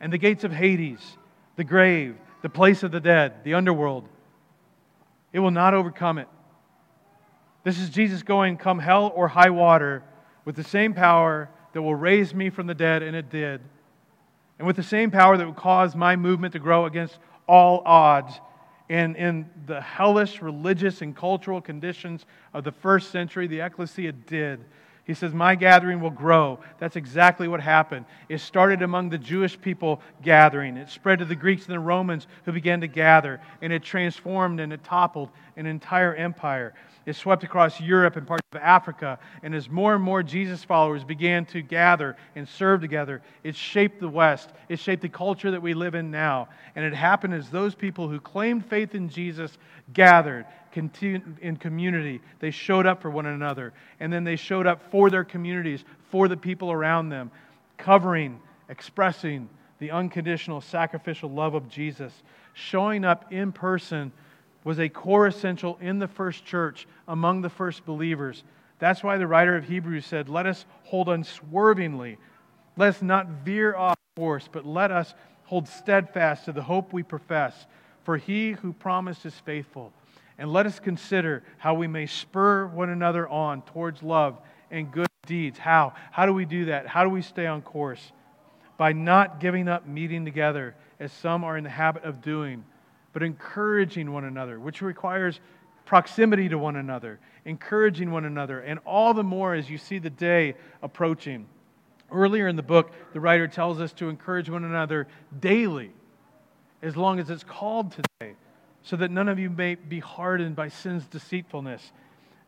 and 0.00 0.12
the 0.12 0.18
gates 0.18 0.44
of 0.44 0.52
Hades, 0.52 1.16
the 1.56 1.64
grave, 1.64 2.16
the 2.42 2.48
place 2.48 2.82
of 2.82 2.90
the 2.90 3.00
dead, 3.00 3.44
the 3.44 3.54
underworld, 3.54 4.08
it 5.34 5.40
will 5.40 5.50
not 5.50 5.74
overcome 5.74 6.16
it. 6.16 6.28
This 7.64 7.78
is 7.78 7.90
Jesus 7.90 8.22
going, 8.22 8.56
come 8.56 8.78
hell 8.78 9.12
or 9.14 9.26
high 9.26 9.50
water, 9.50 10.04
with 10.44 10.54
the 10.54 10.64
same 10.64 10.94
power 10.94 11.50
that 11.72 11.82
will 11.82 11.94
raise 11.94 12.32
me 12.32 12.50
from 12.50 12.68
the 12.68 12.74
dead, 12.74 13.02
and 13.02 13.16
it 13.16 13.30
did, 13.30 13.60
and 14.58 14.66
with 14.66 14.76
the 14.76 14.82
same 14.82 15.10
power 15.10 15.36
that 15.36 15.44
will 15.44 15.52
cause 15.52 15.96
my 15.96 16.14
movement 16.14 16.52
to 16.52 16.60
grow 16.60 16.86
against 16.86 17.18
all 17.48 17.82
odds. 17.84 18.40
And 18.88 19.16
in 19.16 19.50
the 19.66 19.80
hellish 19.80 20.40
religious 20.40 21.02
and 21.02 21.16
cultural 21.16 21.60
conditions 21.60 22.26
of 22.52 22.62
the 22.62 22.70
first 22.70 23.10
century, 23.10 23.46
the 23.48 23.60
ecclesia 23.60 24.12
did. 24.12 24.64
He 25.04 25.12
says, 25.12 25.34
My 25.34 25.54
gathering 25.54 26.00
will 26.00 26.10
grow. 26.10 26.60
That's 26.78 26.96
exactly 26.96 27.46
what 27.46 27.60
happened. 27.60 28.06
It 28.28 28.40
started 28.40 28.80
among 28.80 29.10
the 29.10 29.18
Jewish 29.18 29.60
people 29.60 30.00
gathering, 30.22 30.76
it 30.76 30.88
spread 30.88 31.18
to 31.18 31.24
the 31.24 31.36
Greeks 31.36 31.66
and 31.66 31.74
the 31.74 31.80
Romans 31.80 32.26
who 32.44 32.52
began 32.52 32.80
to 32.80 32.86
gather, 32.86 33.40
and 33.60 33.72
it 33.72 33.82
transformed 33.82 34.60
and 34.60 34.72
it 34.72 34.82
toppled 34.82 35.30
an 35.56 35.66
entire 35.66 36.14
empire. 36.14 36.74
It 37.06 37.16
swept 37.16 37.44
across 37.44 37.80
Europe 37.80 38.16
and 38.16 38.26
parts 38.26 38.46
of 38.52 38.60
Africa, 38.60 39.18
and 39.42 39.54
as 39.54 39.68
more 39.68 39.94
and 39.94 40.02
more 40.02 40.22
Jesus 40.22 40.64
followers 40.64 41.04
began 41.04 41.44
to 41.46 41.60
gather 41.60 42.16
and 42.34 42.48
serve 42.48 42.80
together, 42.80 43.22
it 43.42 43.54
shaped 43.54 44.00
the 44.00 44.08
West. 44.08 44.50
It 44.68 44.78
shaped 44.78 45.02
the 45.02 45.08
culture 45.08 45.50
that 45.50 45.60
we 45.60 45.74
live 45.74 45.94
in 45.94 46.10
now. 46.10 46.48
And 46.74 46.84
it 46.84 46.94
happened 46.94 47.34
as 47.34 47.50
those 47.50 47.74
people 47.74 48.08
who 48.08 48.20
claimed 48.20 48.64
faith 48.64 48.94
in 48.94 49.08
Jesus 49.08 49.58
gathered 49.92 50.46
in 50.74 51.56
community. 51.60 52.20
They 52.40 52.50
showed 52.50 52.86
up 52.86 53.02
for 53.02 53.10
one 53.10 53.26
another. 53.26 53.72
And 54.00 54.12
then 54.12 54.24
they 54.24 54.36
showed 54.36 54.66
up 54.66 54.90
for 54.90 55.10
their 55.10 55.24
communities, 55.24 55.84
for 56.10 56.26
the 56.26 56.36
people 56.36 56.72
around 56.72 57.10
them, 57.10 57.30
covering, 57.76 58.40
expressing 58.68 59.48
the 59.78 59.90
unconditional 59.90 60.60
sacrificial 60.60 61.30
love 61.30 61.54
of 61.54 61.68
Jesus. 61.68 62.12
Showing 62.54 63.04
up 63.04 63.32
in 63.32 63.52
person 63.52 64.10
was 64.64 64.80
a 64.80 64.88
core 64.88 65.26
essential 65.26 65.78
in 65.80 65.98
the 65.98 66.08
first 66.08 66.44
church 66.44 66.88
among 67.06 67.42
the 67.42 67.50
first 67.50 67.84
believers. 67.84 68.42
That's 68.78 69.04
why 69.04 69.18
the 69.18 69.26
writer 69.26 69.56
of 69.56 69.64
Hebrews 69.64 70.06
said, 70.06 70.28
Let 70.28 70.46
us 70.46 70.64
hold 70.84 71.08
unswervingly. 71.08 72.18
Let 72.76 72.88
us 72.88 73.02
not 73.02 73.28
veer 73.44 73.76
off 73.76 73.96
course, 74.16 74.48
but 74.50 74.66
let 74.66 74.90
us 74.90 75.14
hold 75.44 75.68
steadfast 75.68 76.46
to 76.46 76.52
the 76.52 76.62
hope 76.62 76.92
we 76.92 77.02
profess. 77.02 77.66
For 78.02 78.16
he 78.16 78.52
who 78.52 78.72
promised 78.72 79.24
is 79.26 79.34
faithful. 79.34 79.92
And 80.38 80.52
let 80.52 80.66
us 80.66 80.80
consider 80.80 81.44
how 81.58 81.74
we 81.74 81.86
may 81.86 82.06
spur 82.06 82.66
one 82.66 82.90
another 82.90 83.28
on 83.28 83.62
towards 83.62 84.02
love 84.02 84.38
and 84.70 84.90
good 84.90 85.06
deeds. 85.26 85.58
How? 85.58 85.94
How 86.10 86.26
do 86.26 86.32
we 86.32 86.44
do 86.44 86.66
that? 86.66 86.86
How 86.86 87.04
do 87.04 87.10
we 87.10 87.22
stay 87.22 87.46
on 87.46 87.62
course? 87.62 88.12
By 88.76 88.92
not 88.92 89.38
giving 89.38 89.68
up 89.68 89.86
meeting 89.86 90.24
together, 90.24 90.74
as 90.98 91.12
some 91.12 91.44
are 91.44 91.56
in 91.56 91.64
the 91.64 91.70
habit 91.70 92.02
of 92.02 92.20
doing, 92.20 92.64
but 93.14 93.22
encouraging 93.22 94.12
one 94.12 94.24
another, 94.24 94.60
which 94.60 94.82
requires 94.82 95.40
proximity 95.86 96.50
to 96.50 96.58
one 96.58 96.76
another, 96.76 97.18
encouraging 97.46 98.10
one 98.10 98.26
another, 98.26 98.60
and 98.60 98.78
all 98.84 99.14
the 99.14 99.24
more 99.24 99.54
as 99.54 99.70
you 99.70 99.78
see 99.78 99.98
the 99.98 100.10
day 100.10 100.54
approaching. 100.82 101.46
Earlier 102.10 102.48
in 102.48 102.56
the 102.56 102.62
book, 102.62 102.92
the 103.14 103.20
writer 103.20 103.48
tells 103.48 103.80
us 103.80 103.94
to 103.94 104.10
encourage 104.10 104.50
one 104.50 104.64
another 104.64 105.08
daily, 105.40 105.90
as 106.82 106.94
long 106.94 107.18
as 107.18 107.30
it's 107.30 107.44
called 107.44 107.92
today 107.92 108.34
so 108.84 108.96
that 108.96 109.10
none 109.10 109.28
of 109.28 109.38
you 109.38 109.50
may 109.50 109.74
be 109.74 109.98
hardened 109.98 110.54
by 110.54 110.68
sin's 110.68 111.06
deceitfulness. 111.06 111.92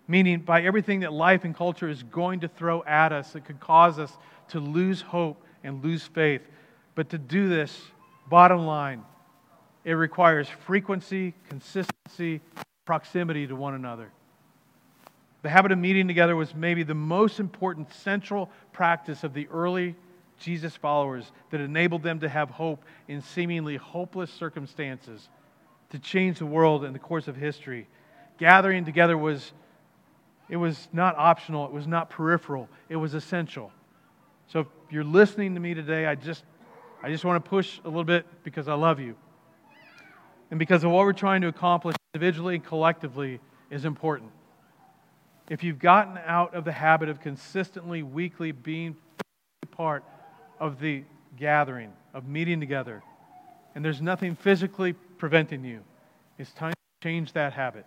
Meaning, 0.07 0.41
by 0.41 0.63
everything 0.63 1.01
that 1.01 1.13
life 1.13 1.45
and 1.45 1.57
culture 1.57 1.89
is 1.89 2.05
going 2.05 2.41
to 2.41 2.49
throw 2.49 2.85
at 2.85 3.13
us 3.13 3.33
that 3.33 3.45
could 3.45 3.59
cause 3.59 3.99
us 3.99 4.17
to 4.49 4.61
lose 4.61 5.01
hope 5.01 5.43
and 5.65 5.83
lose 5.83 6.05
faith. 6.05 6.43
But 6.95 7.11
to 7.11 7.19
do 7.19 7.49
this, 7.49 7.77
bottom 8.29 8.67
line, 8.67 9.03
it 9.87 9.93
requires 9.93 10.49
frequency, 10.49 11.33
consistency, 11.49 12.41
proximity 12.85 13.47
to 13.47 13.55
one 13.55 13.73
another. 13.73 14.11
The 15.43 15.49
habit 15.49 15.71
of 15.71 15.79
meeting 15.79 16.09
together 16.09 16.35
was 16.35 16.57
maybe 16.57 16.83
the 16.83 16.95
most 16.95 17.39
important 17.39 17.95
central 17.95 18.51
practice 18.73 19.23
of 19.23 19.33
the 19.33 19.47
early 19.47 19.95
Jesus 20.41 20.75
followers 20.75 21.31
that 21.51 21.61
enabled 21.61 22.03
them 22.03 22.19
to 22.19 22.29
have 22.29 22.51
hope 22.51 22.85
in 23.07 23.23
seemingly 23.23 23.77
hopeless 23.77 24.31
circumstances 24.33 25.29
to 25.91 26.01
change 26.01 26.41
the 26.41 26.47
world 26.47 26.85
in 26.85 26.93
the 26.93 26.99
course 26.99 27.29
of 27.29 27.37
history. 27.37 27.87
Gathering 28.39 28.85
together 28.85 29.17
was 29.17 29.53
it 30.49 30.57
was 30.57 30.89
not 30.93 31.17
optional, 31.17 31.65
it 31.65 31.73
was 31.73 31.87
not 31.87 32.11
peripheral, 32.11 32.69
it 32.89 32.97
was 32.97 33.15
essential. 33.15 33.71
So 34.49 34.61
if 34.61 34.67
you're 34.91 35.05
listening 35.05 35.55
to 35.55 35.61
me 35.61 35.75
today, 35.75 36.07
I 36.07 36.17
just 36.17 36.43
I 37.05 37.11
just 37.11 37.25
want 37.25 37.43
to 37.45 37.49
push 37.49 37.79
a 37.85 37.89
little 37.89 38.03
bit 38.03 38.27
because 38.43 38.67
I 38.67 38.75
love 38.75 38.99
you. 38.99 39.15
And 40.51 40.59
because 40.59 40.85
of 40.85 40.91
what 40.91 41.05
we're 41.05 41.13
trying 41.13 41.43
to 41.43 41.49
accomplish 41.49 41.97
individually 42.15 42.57
and 42.57 42.65
collectively 42.65 43.41
is 43.71 43.85
important. 43.85 44.31
If 45.49 45.63
you've 45.63 45.79
gotten 45.79 46.19
out 46.25 46.55
of 46.55 46.65
the 46.65 46.73
habit 46.73 47.09
of 47.09 47.21
consistently, 47.21 48.03
weekly 48.03 48.53
being 48.53 48.97
part 49.71 50.05
of 50.59 50.81
the 50.81 51.05
gathering, 51.37 51.93
of 52.15 52.27
meeting 52.27 52.61
together, 52.61 53.03
and 53.75 53.85
there's 53.85 54.01
nothing 54.01 54.35
physically 54.35 54.95
preventing 55.19 55.65
you. 55.65 55.81
It's 56.39 56.53
time 56.53 56.73
to 56.73 57.07
change 57.09 57.33
that 57.35 57.53
habit. 57.53 57.87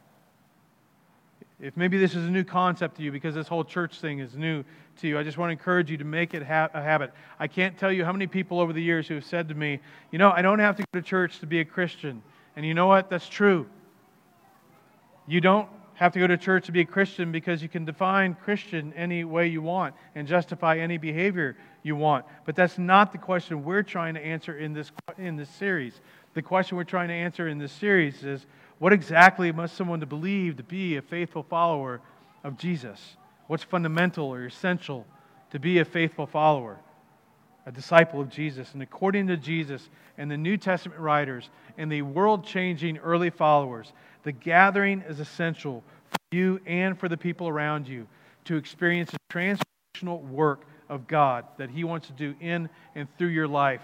If 1.60 1.76
maybe 1.76 1.98
this 1.98 2.15
is 2.15 2.26
a 2.26 2.30
new 2.30 2.45
concept 2.45 2.98
to 2.98 3.04
you 3.04 3.12
because 3.12 3.36
this 3.36 3.48
whole 3.48 3.65
church 3.65 4.00
thing 4.00 4.19
is 4.19 4.36
new 4.36 4.63
to 5.02 5.08
you, 5.08 5.19
I 5.19 5.24
just 5.24 5.38
want 5.38 5.50
to 5.50 5.52
encourage 5.52 5.91
you 5.91 5.98
to 5.98 6.06
make 6.06 6.34
it 6.34 6.43
ha- 6.43 6.69
a 6.74 6.82
habit. 6.82 7.12
I 7.38 7.48
can't 7.48 7.78
tell 7.78 7.91
you 7.91 8.05
how 8.05 8.14
many 8.14 8.28
people 8.28 8.62
over 8.62 8.72
the 8.72 8.82
years 8.82 9.07
who 9.10 9.16
have 9.16 9.26
said 9.26 9.49
to 9.49 9.55
me, 9.55 9.80
you 10.12 10.20
know, 10.20 10.32
I 10.32 10.41
don't 10.41 10.60
have 10.60 10.78
to 10.78 10.84
go 10.93 11.01
to 11.01 11.05
church 11.05 11.39
to 11.39 11.45
be 11.45 11.60
a 11.60 11.66
Christian. 11.66 12.24
And 12.60 12.68
you 12.68 12.74
know 12.74 12.88
what? 12.88 13.10
That's 13.10 13.30
true. 13.30 13.68
You 15.28 15.39
don't 15.39 15.70
have 15.93 16.12
to 16.12 16.20
go 16.20 16.28
to 16.28 16.36
church 16.36 16.66
to 16.66 16.74
be 16.74 16.82
a 16.82 16.86
Christian 16.86 17.32
because 17.32 17.64
you 17.64 17.70
can 17.70 17.86
define 17.86 18.36
Christian 18.36 18.91
any 18.97 19.24
way 19.24 19.47
you 19.47 19.62
want 19.62 19.95
and 20.14 20.28
justify 20.28 20.78
any 20.78 20.97
behavior 20.97 21.55
you 21.84 21.95
want. 21.95 22.26
But 22.45 22.57
that's 22.57 22.78
not 22.78 23.14
the 23.14 23.18
question 23.18 23.64
we're 23.64 23.84
trying 23.84 24.16
to 24.16 24.20
answer 24.20 24.57
in 24.57 24.74
this, 24.74 24.91
in 25.18 25.38
this 25.38 25.49
series 25.49 26.01
the 26.34 26.41
question 26.41 26.78
we're 26.78 26.84
trying 26.84 27.07
to 27.07 27.14
answer 27.14 27.47
in 27.47 27.57
this 27.57 27.72
series 27.72 28.24
is 28.24 28.45
what 28.78 28.93
exactly 28.93 29.51
must 29.51 29.76
someone 29.76 29.99
to 29.99 30.05
believe 30.05 30.57
to 30.57 30.64
be 30.64 30.97
a 30.97 31.01
faithful 31.01 31.43
follower 31.43 32.01
of 32.43 32.57
Jesus? 32.57 33.18
What's 33.47 33.64
fundamental 33.64 34.28
or 34.28 34.45
essential 34.45 35.05
to 35.51 35.60
be 35.60 35.80
a 35.80 35.86
faithful 35.86 36.28
follower, 36.28 36.78
a 37.70 37.72
disciple 37.72 38.20
of 38.20 38.30
Jesus? 38.30 38.74
And 38.74 38.84
according 38.84 39.28
to 39.28 39.38
Jesus 39.38 39.89
and 40.17 40.30
the 40.30 40.38
New 40.38 40.57
Testament 40.57 40.99
writers 40.99 41.49
and 41.78 41.89
the 41.89 42.01
world 42.01 42.43
changing 42.43 42.97
early 42.97 43.30
followers, 43.30 43.93
the 44.24 44.34
gathering 44.34 45.01
is 45.07 45.22
essential 45.22 45.82
for 46.09 46.36
you 46.36 46.59
and 46.65 46.99
for 46.99 47.07
the 47.07 47.15
people 47.15 47.47
around 47.47 47.88
you 47.88 48.05
to 48.43 48.57
experience 48.57 49.11
the 49.11 49.17
transformation 49.30 49.63
transformational 49.99 50.22
work 50.28 50.65
of 50.88 51.07
God 51.07 51.45
that 51.57 51.70
He 51.70 51.84
wants 51.84 52.07
to 52.07 52.13
do 52.13 52.36
in 52.39 52.70
and 52.95 53.07
through 53.17 53.30
your 53.30 53.47
life, 53.47 53.82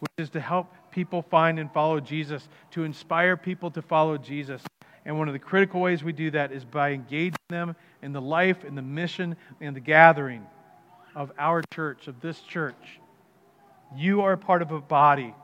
which 0.00 0.10
is 0.18 0.30
to 0.30 0.40
help 0.40 0.72
people 0.90 1.22
find 1.22 1.58
and 1.58 1.72
follow 1.72 2.00
Jesus, 2.00 2.48
to 2.72 2.84
inspire 2.84 3.36
people 3.36 3.70
to 3.72 3.82
follow 3.82 4.16
Jesus. 4.16 4.62
And 5.04 5.18
one 5.18 5.28
of 5.28 5.32
the 5.32 5.38
critical 5.38 5.80
ways 5.80 6.02
we 6.02 6.12
do 6.12 6.30
that 6.32 6.52
is 6.52 6.64
by 6.64 6.90
engaging 6.92 7.36
them 7.48 7.76
in 8.02 8.12
the 8.12 8.20
life 8.20 8.64
and 8.64 8.76
the 8.76 8.82
mission 8.82 9.36
and 9.60 9.74
the 9.74 9.80
gathering 9.80 10.44
of 11.14 11.32
our 11.38 11.62
church, 11.72 12.08
of 12.08 12.20
this 12.20 12.40
church. 12.40 13.00
You 13.96 14.22
are 14.22 14.32
a 14.32 14.38
part 14.38 14.62
of 14.62 14.70
a 14.70 14.80
body, 14.80 15.34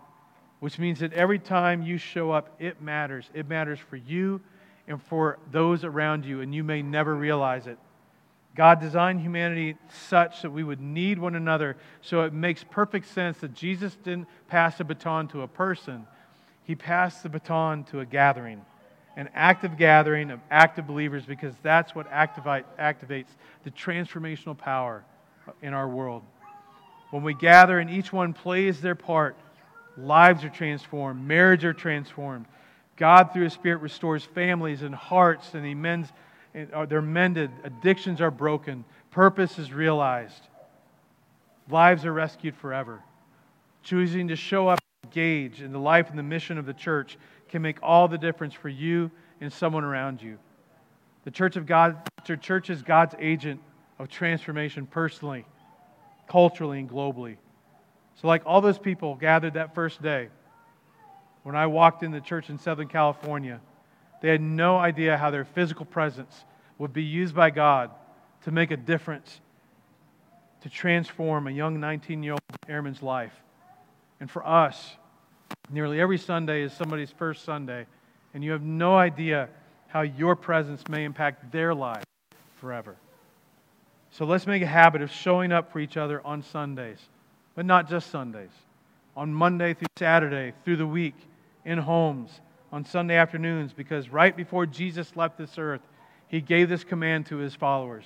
which 0.60 0.78
means 0.78 1.00
that 1.00 1.12
every 1.12 1.38
time 1.38 1.82
you 1.82 1.98
show 1.98 2.30
up, 2.30 2.54
it 2.58 2.80
matters. 2.80 3.28
It 3.34 3.48
matters 3.48 3.78
for 3.78 3.96
you 3.96 4.40
and 4.86 5.02
for 5.02 5.38
those 5.50 5.84
around 5.84 6.24
you, 6.24 6.40
and 6.40 6.54
you 6.54 6.62
may 6.62 6.82
never 6.82 7.14
realize 7.14 7.66
it. 7.66 7.78
God 8.54 8.80
designed 8.80 9.20
humanity 9.20 9.76
such 10.08 10.42
that 10.42 10.50
we 10.50 10.62
would 10.62 10.80
need 10.80 11.18
one 11.18 11.34
another, 11.34 11.76
so 12.02 12.22
it 12.22 12.32
makes 12.32 12.64
perfect 12.64 13.08
sense 13.08 13.38
that 13.38 13.52
Jesus 13.52 13.96
didn't 13.96 14.28
pass 14.46 14.78
the 14.78 14.84
baton 14.84 15.26
to 15.28 15.42
a 15.42 15.48
person, 15.48 16.06
he 16.62 16.74
passed 16.74 17.22
the 17.22 17.28
baton 17.28 17.84
to 17.84 18.00
a 18.00 18.06
gathering, 18.06 18.64
an 19.16 19.28
active 19.34 19.76
gathering 19.76 20.30
of 20.30 20.40
active 20.50 20.86
believers, 20.86 21.24
because 21.24 21.54
that's 21.62 21.94
what 21.94 22.06
activate, 22.10 22.64
activates 22.78 23.28
the 23.64 23.70
transformational 23.70 24.56
power 24.56 25.04
in 25.62 25.74
our 25.74 25.88
world. 25.88 26.22
When 27.10 27.22
we 27.22 27.34
gather 27.34 27.78
and 27.78 27.90
each 27.90 28.12
one 28.12 28.32
plays 28.32 28.80
their 28.80 28.94
part, 28.94 29.36
lives 29.96 30.44
are 30.44 30.50
transformed, 30.50 31.26
marriages 31.26 31.64
are 31.64 31.72
transformed. 31.72 32.46
God, 32.96 33.32
through 33.32 33.44
His 33.44 33.52
Spirit, 33.52 33.78
restores 33.78 34.24
families 34.24 34.82
and 34.82 34.94
hearts, 34.94 35.54
and 35.54 35.64
He 35.64 35.74
mends, 35.74 36.12
uh, 36.72 36.86
they're 36.86 37.02
mended. 37.02 37.50
Addictions 37.64 38.20
are 38.20 38.30
broken. 38.30 38.84
Purpose 39.10 39.58
is 39.58 39.72
realized. 39.72 40.48
Lives 41.68 42.04
are 42.04 42.12
rescued 42.12 42.54
forever. 42.56 43.02
Choosing 43.82 44.28
to 44.28 44.36
show 44.36 44.68
up, 44.68 44.78
and 45.02 45.10
engage 45.10 45.60
in 45.60 45.72
the 45.72 45.78
life 45.78 46.10
and 46.10 46.18
the 46.18 46.22
mission 46.22 46.58
of 46.58 46.66
the 46.66 46.74
church 46.74 47.18
can 47.48 47.62
make 47.62 47.78
all 47.82 48.08
the 48.08 48.18
difference 48.18 48.54
for 48.54 48.68
you 48.68 49.10
and 49.40 49.52
someone 49.52 49.84
around 49.84 50.22
you. 50.22 50.38
The 51.24 51.30
church 51.30 51.56
of 51.56 51.66
God, 51.66 51.96
the 52.26 52.36
church 52.36 52.70
is 52.70 52.82
God's 52.82 53.14
agent 53.18 53.60
of 53.98 54.08
transformation 54.08 54.86
personally 54.86 55.44
culturally 56.28 56.78
and 56.78 56.88
globally. 56.88 57.36
So, 58.20 58.28
like 58.28 58.42
all 58.46 58.60
those 58.60 58.78
people 58.78 59.14
gathered 59.16 59.54
that 59.54 59.74
first 59.74 60.02
day, 60.02 60.28
when 61.42 61.56
I 61.56 61.66
walked 61.66 62.02
in 62.02 62.10
the 62.10 62.20
church 62.20 62.48
in 62.48 62.58
Southern 62.58 62.88
California, 62.88 63.60
they 64.22 64.30
had 64.30 64.40
no 64.40 64.78
idea 64.78 65.18
how 65.18 65.30
their 65.30 65.44
physical 65.44 65.84
presence 65.84 66.44
would 66.78 66.92
be 66.92 67.02
used 67.02 67.34
by 67.34 67.50
God 67.50 67.90
to 68.44 68.50
make 68.50 68.70
a 68.70 68.76
difference, 68.76 69.40
to 70.62 70.70
transform 70.70 71.46
a 71.46 71.50
young 71.50 71.80
19 71.80 72.22
year 72.22 72.32
old 72.32 72.40
airman's 72.68 73.02
life. 73.02 73.34
And 74.20 74.30
for 74.30 74.46
us, 74.46 74.96
nearly 75.70 76.00
every 76.00 76.18
Sunday 76.18 76.62
is 76.62 76.72
somebody's 76.72 77.10
first 77.10 77.44
Sunday, 77.44 77.86
and 78.32 78.42
you 78.42 78.52
have 78.52 78.62
no 78.62 78.96
idea 78.96 79.48
how 79.88 80.02
your 80.02 80.36
presence 80.36 80.82
may 80.88 81.04
impact 81.04 81.52
their 81.52 81.74
life 81.74 82.04
forever. 82.56 82.96
So 84.14 84.24
let's 84.24 84.46
make 84.46 84.62
a 84.62 84.66
habit 84.66 85.02
of 85.02 85.10
showing 85.10 85.50
up 85.50 85.72
for 85.72 85.80
each 85.80 85.96
other 85.96 86.24
on 86.24 86.44
Sundays, 86.44 87.00
but 87.56 87.66
not 87.66 87.88
just 87.88 88.12
Sundays. 88.12 88.52
On 89.16 89.34
Monday 89.34 89.74
through 89.74 89.88
Saturday, 89.96 90.52
through 90.64 90.76
the 90.76 90.86
week, 90.86 91.16
in 91.64 91.78
homes, 91.78 92.30
on 92.70 92.84
Sunday 92.84 93.16
afternoons, 93.16 93.72
because 93.72 94.08
right 94.10 94.36
before 94.36 94.66
Jesus 94.66 95.16
left 95.16 95.36
this 95.36 95.58
earth, 95.58 95.80
he 96.28 96.40
gave 96.40 96.68
this 96.68 96.84
command 96.84 97.26
to 97.26 97.38
his 97.38 97.56
followers. 97.56 98.04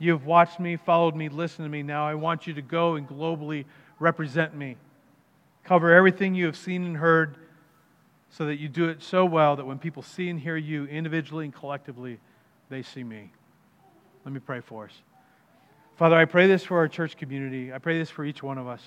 You 0.00 0.10
have 0.10 0.24
watched 0.24 0.58
me, 0.58 0.74
followed 0.74 1.14
me, 1.14 1.28
listened 1.28 1.64
to 1.64 1.70
me. 1.70 1.84
Now 1.84 2.08
I 2.08 2.16
want 2.16 2.48
you 2.48 2.54
to 2.54 2.62
go 2.62 2.96
and 2.96 3.08
globally 3.08 3.66
represent 4.00 4.56
me. 4.56 4.78
Cover 5.62 5.92
everything 5.92 6.34
you 6.34 6.46
have 6.46 6.56
seen 6.56 6.84
and 6.84 6.96
heard 6.96 7.36
so 8.30 8.46
that 8.46 8.56
you 8.56 8.68
do 8.68 8.88
it 8.88 9.00
so 9.00 9.24
well 9.26 9.54
that 9.54 9.64
when 9.64 9.78
people 9.78 10.02
see 10.02 10.28
and 10.28 10.40
hear 10.40 10.56
you 10.56 10.86
individually 10.86 11.44
and 11.44 11.54
collectively, 11.54 12.18
they 12.68 12.82
see 12.82 13.04
me. 13.04 13.30
Let 14.24 14.34
me 14.34 14.40
pray 14.40 14.60
for 14.60 14.86
us. 14.86 15.02
Father, 16.00 16.16
I 16.16 16.24
pray 16.24 16.46
this 16.46 16.64
for 16.64 16.78
our 16.78 16.88
church 16.88 17.18
community. 17.18 17.74
I 17.74 17.76
pray 17.76 17.98
this 17.98 18.08
for 18.08 18.24
each 18.24 18.42
one 18.42 18.56
of 18.56 18.66
us. 18.66 18.80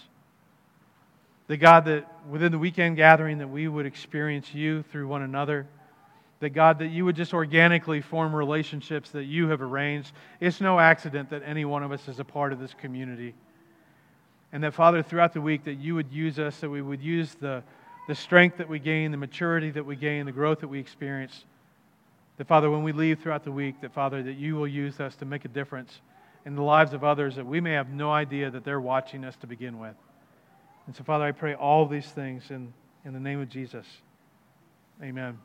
That 1.45 1.57
God, 1.57 1.85
that 1.85 2.11
within 2.27 2.51
the 2.51 2.57
weekend 2.57 2.95
gathering, 2.95 3.37
that 3.37 3.49
we 3.49 3.67
would 3.67 3.85
experience 3.85 4.51
you 4.55 4.81
through 4.91 5.07
one 5.07 5.21
another. 5.21 5.67
That 6.39 6.55
God, 6.55 6.79
that 6.79 6.87
you 6.87 7.05
would 7.05 7.15
just 7.15 7.31
organically 7.31 8.01
form 8.01 8.35
relationships 8.35 9.11
that 9.11 9.25
you 9.25 9.47
have 9.49 9.61
arranged. 9.61 10.11
It's 10.39 10.59
no 10.59 10.79
accident 10.79 11.29
that 11.29 11.43
any 11.45 11.65
one 11.65 11.83
of 11.83 11.91
us 11.91 12.07
is 12.07 12.19
a 12.19 12.23
part 12.23 12.51
of 12.51 12.57
this 12.57 12.73
community. 12.73 13.35
And 14.51 14.63
that, 14.63 14.73
Father, 14.73 15.03
throughout 15.03 15.33
the 15.33 15.41
week, 15.41 15.65
that 15.65 15.75
you 15.75 15.93
would 15.93 16.11
use 16.11 16.39
us, 16.39 16.61
that 16.61 16.69
we 16.71 16.81
would 16.81 17.03
use 17.03 17.35
the, 17.35 17.61
the 18.07 18.15
strength 18.15 18.57
that 18.57 18.67
we 18.67 18.79
gain, 18.79 19.11
the 19.11 19.17
maturity 19.17 19.69
that 19.69 19.85
we 19.85 19.95
gain, 19.95 20.25
the 20.25 20.31
growth 20.31 20.61
that 20.61 20.67
we 20.67 20.79
experience. 20.79 21.45
That, 22.37 22.47
Father, 22.47 22.71
when 22.71 22.81
we 22.81 22.91
leave 22.91 23.19
throughout 23.19 23.43
the 23.43 23.51
week, 23.51 23.81
that, 23.81 23.93
Father, 23.93 24.23
that 24.23 24.33
you 24.33 24.55
will 24.55 24.67
use 24.67 24.99
us 24.99 25.15
to 25.17 25.25
make 25.25 25.45
a 25.45 25.49
difference 25.49 26.01
in 26.45 26.55
the 26.55 26.61
lives 26.61 26.93
of 26.93 27.03
others 27.03 27.35
that 27.35 27.45
we 27.45 27.61
may 27.61 27.73
have 27.73 27.89
no 27.89 28.11
idea 28.11 28.49
that 28.49 28.63
they're 28.63 28.81
watching 28.81 29.23
us 29.23 29.35
to 29.37 29.47
begin 29.47 29.79
with. 29.79 29.95
And 30.85 30.95
so, 30.95 31.03
Father, 31.03 31.23
I 31.23 31.31
pray 31.31 31.53
all 31.53 31.85
these 31.85 32.07
things 32.07 32.43
in, 32.49 32.73
in 33.05 33.13
the 33.13 33.19
name 33.19 33.41
of 33.41 33.49
Jesus. 33.49 33.85
Amen. 35.01 35.37